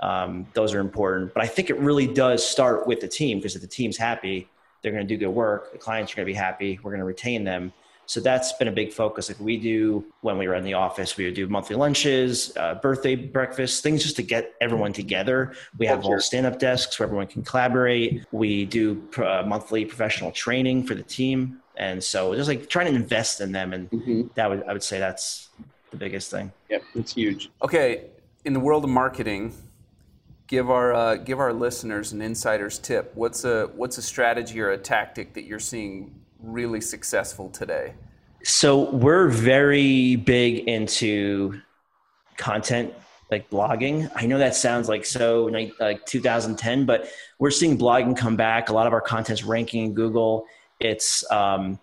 Um, 0.00 0.46
those 0.52 0.74
are 0.74 0.80
important. 0.80 1.32
But 1.32 1.42
I 1.42 1.46
think 1.46 1.70
it 1.70 1.78
really 1.78 2.06
does 2.06 2.46
start 2.46 2.86
with 2.86 3.00
the 3.00 3.08
team 3.08 3.38
because 3.38 3.56
if 3.56 3.62
the 3.62 3.68
team's 3.68 3.96
happy, 3.96 4.48
they're 4.82 4.92
going 4.92 5.06
to 5.06 5.14
do 5.14 5.18
good 5.18 5.32
work. 5.32 5.72
The 5.72 5.78
clients 5.78 6.12
are 6.12 6.16
going 6.16 6.26
to 6.26 6.32
be 6.32 6.36
happy. 6.36 6.78
We're 6.82 6.90
going 6.90 7.00
to 7.00 7.06
retain 7.06 7.44
them. 7.44 7.72
So 8.06 8.20
that's 8.20 8.52
been 8.54 8.68
a 8.68 8.72
big 8.72 8.92
focus. 8.92 9.28
Like 9.28 9.40
we 9.40 9.56
do 9.56 10.04
when 10.20 10.38
we 10.38 10.46
were 10.48 10.54
in 10.54 10.64
the 10.64 10.74
office, 10.74 11.16
we 11.16 11.24
would 11.24 11.34
do 11.34 11.48
monthly 11.48 11.76
lunches, 11.76 12.56
uh, 12.56 12.76
birthday 12.76 13.16
breakfasts, 13.16 13.80
things 13.80 14.02
just 14.02 14.16
to 14.16 14.22
get 14.22 14.54
everyone 14.60 14.92
together. 14.92 15.54
We 15.78 15.86
have 15.86 16.04
all 16.04 16.20
stand 16.20 16.46
up 16.46 16.58
desks 16.58 16.98
where 16.98 17.06
everyone 17.06 17.26
can 17.26 17.42
collaborate. 17.42 18.24
We 18.32 18.64
do 18.64 19.08
uh, 19.18 19.42
monthly 19.46 19.84
professional 19.84 20.30
training 20.30 20.86
for 20.86 20.94
the 20.94 21.02
team. 21.02 21.60
And 21.76 22.02
so 22.02 22.34
just 22.34 22.48
like 22.48 22.68
trying 22.68 22.86
to 22.86 22.94
invest 22.94 23.40
in 23.40 23.52
them. 23.52 23.72
And 23.72 23.90
mm-hmm. 23.90 24.22
that 24.34 24.48
would, 24.48 24.62
I 24.64 24.72
would 24.72 24.82
say 24.82 24.98
that's 24.98 25.50
the 25.90 25.96
biggest 25.96 26.30
thing. 26.30 26.52
Yep, 26.70 26.82
it's 26.94 27.14
huge. 27.14 27.50
Okay. 27.62 28.04
In 28.44 28.52
the 28.52 28.60
world 28.60 28.84
of 28.84 28.90
marketing, 28.90 29.52
give 30.46 30.70
our 30.70 30.94
uh, 30.94 31.16
give 31.16 31.40
our 31.40 31.52
listeners 31.52 32.12
an 32.12 32.22
insider's 32.22 32.78
tip. 32.78 33.12
What's 33.14 33.44
a 33.44 33.66
what's 33.74 33.98
a 33.98 34.02
strategy 34.02 34.60
or 34.60 34.70
a 34.70 34.78
tactic 34.78 35.34
that 35.34 35.44
you're 35.44 35.58
seeing 35.58 36.14
really 36.46 36.80
successful 36.80 37.50
today? 37.50 37.94
So 38.44 38.90
we're 38.90 39.28
very 39.28 40.16
big 40.16 40.68
into 40.68 41.60
content 42.36 42.94
like 43.30 43.50
blogging. 43.50 44.10
I 44.14 44.26
know 44.26 44.38
that 44.38 44.54
sounds 44.54 44.88
like 44.88 45.04
so 45.04 45.50
like 45.80 46.06
2010, 46.06 46.86
but 46.86 47.08
we're 47.38 47.50
seeing 47.50 47.76
blogging 47.76 48.16
come 48.16 48.36
back. 48.36 48.68
A 48.68 48.72
lot 48.72 48.86
of 48.86 48.92
our 48.92 49.00
content's 49.00 49.42
ranking 49.42 49.84
in 49.84 49.94
Google. 49.94 50.46
It's 50.78 51.28
um, 51.30 51.80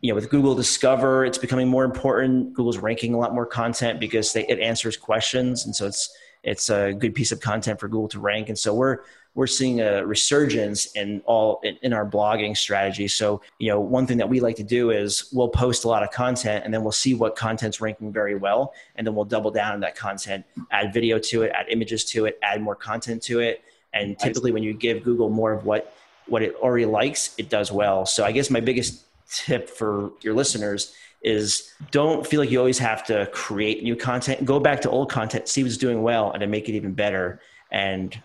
you 0.00 0.10
know 0.10 0.14
with 0.14 0.30
Google 0.30 0.54
Discover, 0.54 1.26
it's 1.26 1.38
becoming 1.38 1.68
more 1.68 1.84
important. 1.84 2.54
Google's 2.54 2.78
ranking 2.78 3.12
a 3.12 3.18
lot 3.18 3.34
more 3.34 3.46
content 3.46 4.00
because 4.00 4.32
they, 4.32 4.46
it 4.46 4.58
answers 4.58 4.96
questions, 4.96 5.66
and 5.66 5.76
so 5.76 5.86
it's 5.86 6.10
it's 6.42 6.70
a 6.70 6.94
good 6.94 7.14
piece 7.14 7.32
of 7.32 7.40
content 7.40 7.78
for 7.78 7.88
Google 7.88 8.08
to 8.08 8.20
rank. 8.20 8.48
And 8.48 8.58
so 8.58 8.72
we're 8.72 9.00
we're 9.36 9.46
seeing 9.46 9.82
a 9.82 10.04
resurgence 10.04 10.86
in 10.92 11.20
all 11.26 11.60
in, 11.62 11.76
in, 11.82 11.92
our 11.92 12.08
blogging 12.08 12.56
strategy. 12.56 13.06
So, 13.06 13.42
you 13.58 13.68
know, 13.68 13.78
one 13.78 14.06
thing 14.06 14.16
that 14.16 14.28
we 14.28 14.40
like 14.40 14.56
to 14.56 14.64
do 14.64 14.90
is 14.90 15.28
we'll 15.30 15.50
post 15.50 15.84
a 15.84 15.88
lot 15.88 16.02
of 16.02 16.10
content 16.10 16.64
and 16.64 16.72
then 16.72 16.82
we'll 16.82 16.90
see 16.90 17.12
what 17.12 17.36
content's 17.36 17.78
ranking 17.78 18.10
very 18.10 18.34
well. 18.34 18.72
And 18.96 19.06
then 19.06 19.14
we'll 19.14 19.26
double 19.26 19.50
down 19.50 19.74
on 19.74 19.80
that 19.80 19.94
content, 19.94 20.46
add 20.70 20.94
video 20.94 21.18
to 21.18 21.42
it, 21.42 21.52
add 21.54 21.66
images 21.68 22.02
to 22.06 22.24
it, 22.24 22.38
add 22.42 22.62
more 22.62 22.74
content 22.74 23.22
to 23.24 23.40
it. 23.40 23.62
And 23.92 24.18
typically, 24.18 24.52
when 24.52 24.62
you 24.62 24.72
give 24.72 25.04
Google 25.04 25.28
more 25.28 25.52
of 25.52 25.66
what 25.66 25.94
what 26.26 26.42
it 26.42 26.54
already 26.56 26.86
likes, 26.86 27.34
it 27.36 27.50
does 27.50 27.70
well. 27.70 28.06
So 28.06 28.24
I 28.24 28.32
guess 28.32 28.50
my 28.50 28.60
biggest 28.60 29.04
tip 29.30 29.68
for 29.68 30.12
your 30.22 30.32
listeners 30.32 30.94
is 31.22 31.74
don't 31.90 32.26
feel 32.26 32.40
like 32.40 32.50
you 32.50 32.58
always 32.58 32.78
have 32.78 33.04
to 33.06 33.26
create 33.32 33.82
new 33.82 33.96
content. 33.96 34.46
Go 34.46 34.60
back 34.60 34.80
to 34.82 34.90
old 34.90 35.10
content, 35.10 35.46
see 35.46 35.62
what's 35.62 35.76
doing 35.76 36.02
well, 36.02 36.32
and 36.32 36.40
then 36.40 36.50
make 36.50 36.70
it 36.70 36.72
even 36.72 36.94
better. 36.94 37.40
And 37.70 38.18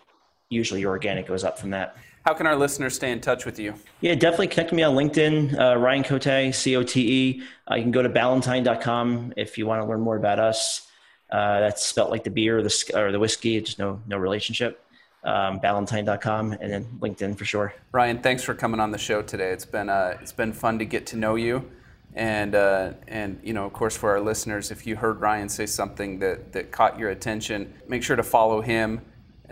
usually 0.52 0.80
your 0.80 0.90
organic 0.90 1.26
goes 1.26 1.44
up 1.44 1.58
from 1.58 1.70
that. 1.70 1.96
How 2.24 2.34
can 2.34 2.46
our 2.46 2.54
listeners 2.54 2.94
stay 2.94 3.10
in 3.10 3.20
touch 3.20 3.44
with 3.44 3.58
you? 3.58 3.74
Yeah, 4.00 4.14
definitely 4.14 4.46
connect 4.48 4.72
me 4.72 4.84
on 4.84 4.94
LinkedIn, 4.94 5.58
uh, 5.58 5.76
Ryan 5.76 6.04
Cote, 6.04 6.54
C 6.54 6.76
O 6.76 6.82
T 6.84 7.00
E. 7.00 7.42
Uh, 7.68 7.74
you 7.74 7.82
can 7.82 7.90
go 7.90 8.02
to 8.02 8.08
ballantine.com 8.08 9.34
if 9.36 9.58
you 9.58 9.66
want 9.66 9.82
to 9.82 9.88
learn 9.88 10.00
more 10.00 10.16
about 10.16 10.38
us. 10.38 10.86
Uh, 11.30 11.60
that's 11.60 11.84
spelled 11.84 12.10
like 12.10 12.24
the 12.24 12.30
beer 12.30 12.58
or 12.58 12.62
the, 12.62 12.90
or 12.94 13.10
the 13.10 13.18
whiskey, 13.18 13.60
just 13.60 13.78
no, 13.78 14.00
no 14.06 14.18
relationship. 14.18 14.84
Um, 15.24 15.58
ballantine.com 15.60 16.52
and 16.52 16.72
then 16.72 16.84
LinkedIn 17.00 17.38
for 17.38 17.44
sure. 17.44 17.74
Ryan, 17.90 18.18
thanks 18.18 18.42
for 18.42 18.54
coming 18.54 18.80
on 18.80 18.90
the 18.90 18.98
show 18.98 19.22
today. 19.22 19.50
It's 19.50 19.64
been, 19.64 19.88
uh, 19.88 20.18
it's 20.20 20.32
been 20.32 20.52
fun 20.52 20.78
to 20.80 20.84
get 20.84 21.06
to 21.06 21.16
know 21.16 21.36
you. 21.36 21.70
And, 22.14 22.54
uh, 22.54 22.92
and 23.08 23.40
you 23.42 23.52
know, 23.52 23.64
of 23.64 23.72
course, 23.72 23.96
for 23.96 24.10
our 24.10 24.20
listeners, 24.20 24.70
if 24.70 24.86
you 24.86 24.96
heard 24.96 25.20
Ryan 25.20 25.48
say 25.48 25.66
something 25.66 26.18
that, 26.18 26.52
that 26.52 26.70
caught 26.70 26.98
your 26.98 27.10
attention, 27.10 27.72
make 27.88 28.02
sure 28.02 28.16
to 28.16 28.22
follow 28.22 28.60
him 28.60 29.00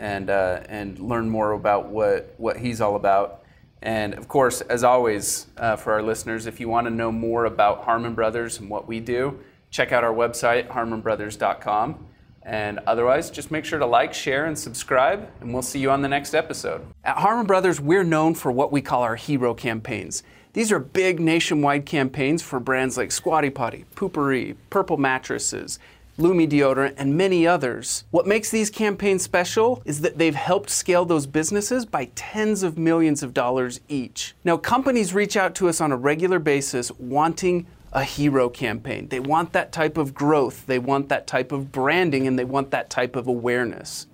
and 0.01 0.31
uh, 0.31 0.63
and 0.69 0.99
learn 0.99 1.29
more 1.29 1.53
about 1.53 1.87
what 1.89 2.35
what 2.39 2.57
he's 2.57 2.81
all 2.81 2.97
about. 2.97 3.45
And 3.83 4.15
of 4.15 4.29
course, 4.29 4.63
as 4.63 4.83
always, 4.83 5.47
uh, 5.57 5.77
for 5.77 5.93
our 5.93 6.03
listeners, 6.03 6.47
if 6.47 6.59
you 6.59 6.69
want 6.69 6.87
to 6.87 6.91
know 6.91 7.13
more 7.13 7.45
about 7.45 7.85
Harmon 7.85 8.15
Brothers 8.15 8.59
and 8.59 8.69
what 8.69 8.89
we 8.89 8.99
do, 9.01 9.39
check 9.71 9.93
out 9.93 10.03
our 10.05 10.13
website, 10.13 10.69
harmonbrothers.com. 10.69 12.07
And 12.43 12.81
otherwise, 12.87 13.31
just 13.31 13.51
make 13.51 13.65
sure 13.65 13.79
to 13.79 13.87
like, 13.87 14.13
share, 14.13 14.47
and 14.47 14.59
subscribe, 14.59 15.31
and 15.41 15.53
we'll 15.53 15.63
see 15.63 15.79
you 15.79 15.91
on 15.91 16.03
the 16.03 16.09
next 16.09 16.35
episode. 16.35 16.83
At 17.05 17.19
Harmon 17.19 17.47
Brothers, 17.47 17.81
we're 17.81 18.05
known 18.05 18.35
for 18.35 18.51
what 18.51 18.73
we 18.73 18.81
call 18.81 19.03
our 19.03 19.17
hero 19.17 19.55
campaigns. 19.55 20.23
These 20.55 20.73
are 20.73 20.79
big 20.79 21.21
nationwide 21.21 21.87
campaigns 21.87 22.43
for 22.43 22.59
brands 22.59 22.97
like 22.97 23.13
Squatty 23.13 23.51
Potty, 23.51 23.85
Poo-Pourri, 23.95 24.57
Purple 24.69 24.97
Mattresses, 24.97 25.79
Lume 26.19 26.49
deodorant, 26.49 26.95
and 26.97 27.17
many 27.17 27.47
others. 27.47 28.05
What 28.11 28.27
makes 28.27 28.51
these 28.51 28.71
campaigns 28.71 29.23
special 29.23 29.83
is 29.85 30.01
that 30.03 30.19
they've 30.19 30.35
helped 30.35 30.71
scale 30.71 31.05
those 31.05 31.27
businesses 31.27 31.87
by 31.87 32.11
tens 32.15 32.63
of 32.63 32.77
millions 32.77 33.23
of 33.23 33.33
dollars 33.33 33.81
each. 33.89 34.35
Now, 34.45 34.57
companies 34.57 35.15
reach 35.15 35.37
out 35.37 35.55
to 35.57 35.69
us 35.69 35.81
on 35.81 35.93
a 35.93 35.97
regular 35.97 36.39
basis 36.39 36.91
wanting 36.93 37.67
a 37.93 38.05
hero 38.05 38.49
campaign. 38.49 39.09
They 39.09 39.21
want 39.21 39.53
that 39.53 39.73
type 39.73 39.97
of 39.97 40.15
growth, 40.15 40.67
they 40.67 40.79
want 40.79 41.09
that 41.09 41.27
type 41.27 41.53
of 41.53 41.73
branding, 41.73 42.27
and 42.27 42.39
they 42.39 42.45
want 42.45 42.71
that 42.71 42.91
type 42.91 43.17
of 43.17 43.27
awareness. 43.27 44.07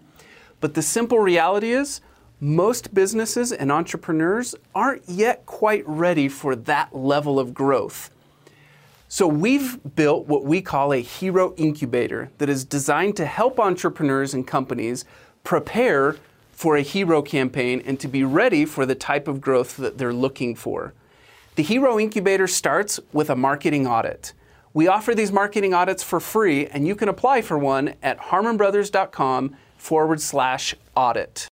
But 0.60 0.74
the 0.74 0.82
simple 0.82 1.18
reality 1.18 1.72
is, 1.72 2.00
most 2.40 2.94
businesses 2.94 3.52
and 3.52 3.72
entrepreneurs 3.72 4.54
aren't 4.74 5.08
yet 5.08 5.46
quite 5.46 5.86
ready 5.88 6.28
for 6.28 6.54
that 6.54 6.94
level 6.94 7.38
of 7.38 7.54
growth. 7.54 8.10
So 9.08 9.26
we've 9.28 9.78
built 9.94 10.26
what 10.26 10.44
we 10.44 10.60
call 10.60 10.92
a 10.92 11.00
hero 11.00 11.54
incubator 11.56 12.30
that 12.38 12.48
is 12.48 12.64
designed 12.64 13.16
to 13.16 13.26
help 13.26 13.60
entrepreneurs 13.60 14.34
and 14.34 14.46
companies 14.46 15.04
prepare 15.44 16.16
for 16.50 16.76
a 16.76 16.82
hero 16.82 17.22
campaign 17.22 17.82
and 17.84 18.00
to 18.00 18.08
be 18.08 18.24
ready 18.24 18.64
for 18.64 18.84
the 18.84 18.94
type 18.94 19.28
of 19.28 19.40
growth 19.40 19.76
that 19.76 19.98
they're 19.98 20.12
looking 20.12 20.54
for. 20.54 20.92
The 21.54 21.62
Hero 21.62 21.98
Incubator 21.98 22.46
starts 22.46 22.98
with 23.12 23.30
a 23.30 23.36
marketing 23.36 23.86
audit. 23.86 24.32
We 24.74 24.88
offer 24.88 25.14
these 25.14 25.32
marketing 25.32 25.72
audits 25.72 26.02
for 26.02 26.20
free, 26.20 26.66
and 26.66 26.86
you 26.86 26.94
can 26.94 27.08
apply 27.08 27.40
for 27.42 27.56
one 27.56 27.94
at 28.02 28.18
harmonbrothers.com 28.18 29.56
forward 29.78 30.20
slash 30.20 30.74
audit. 30.94 31.48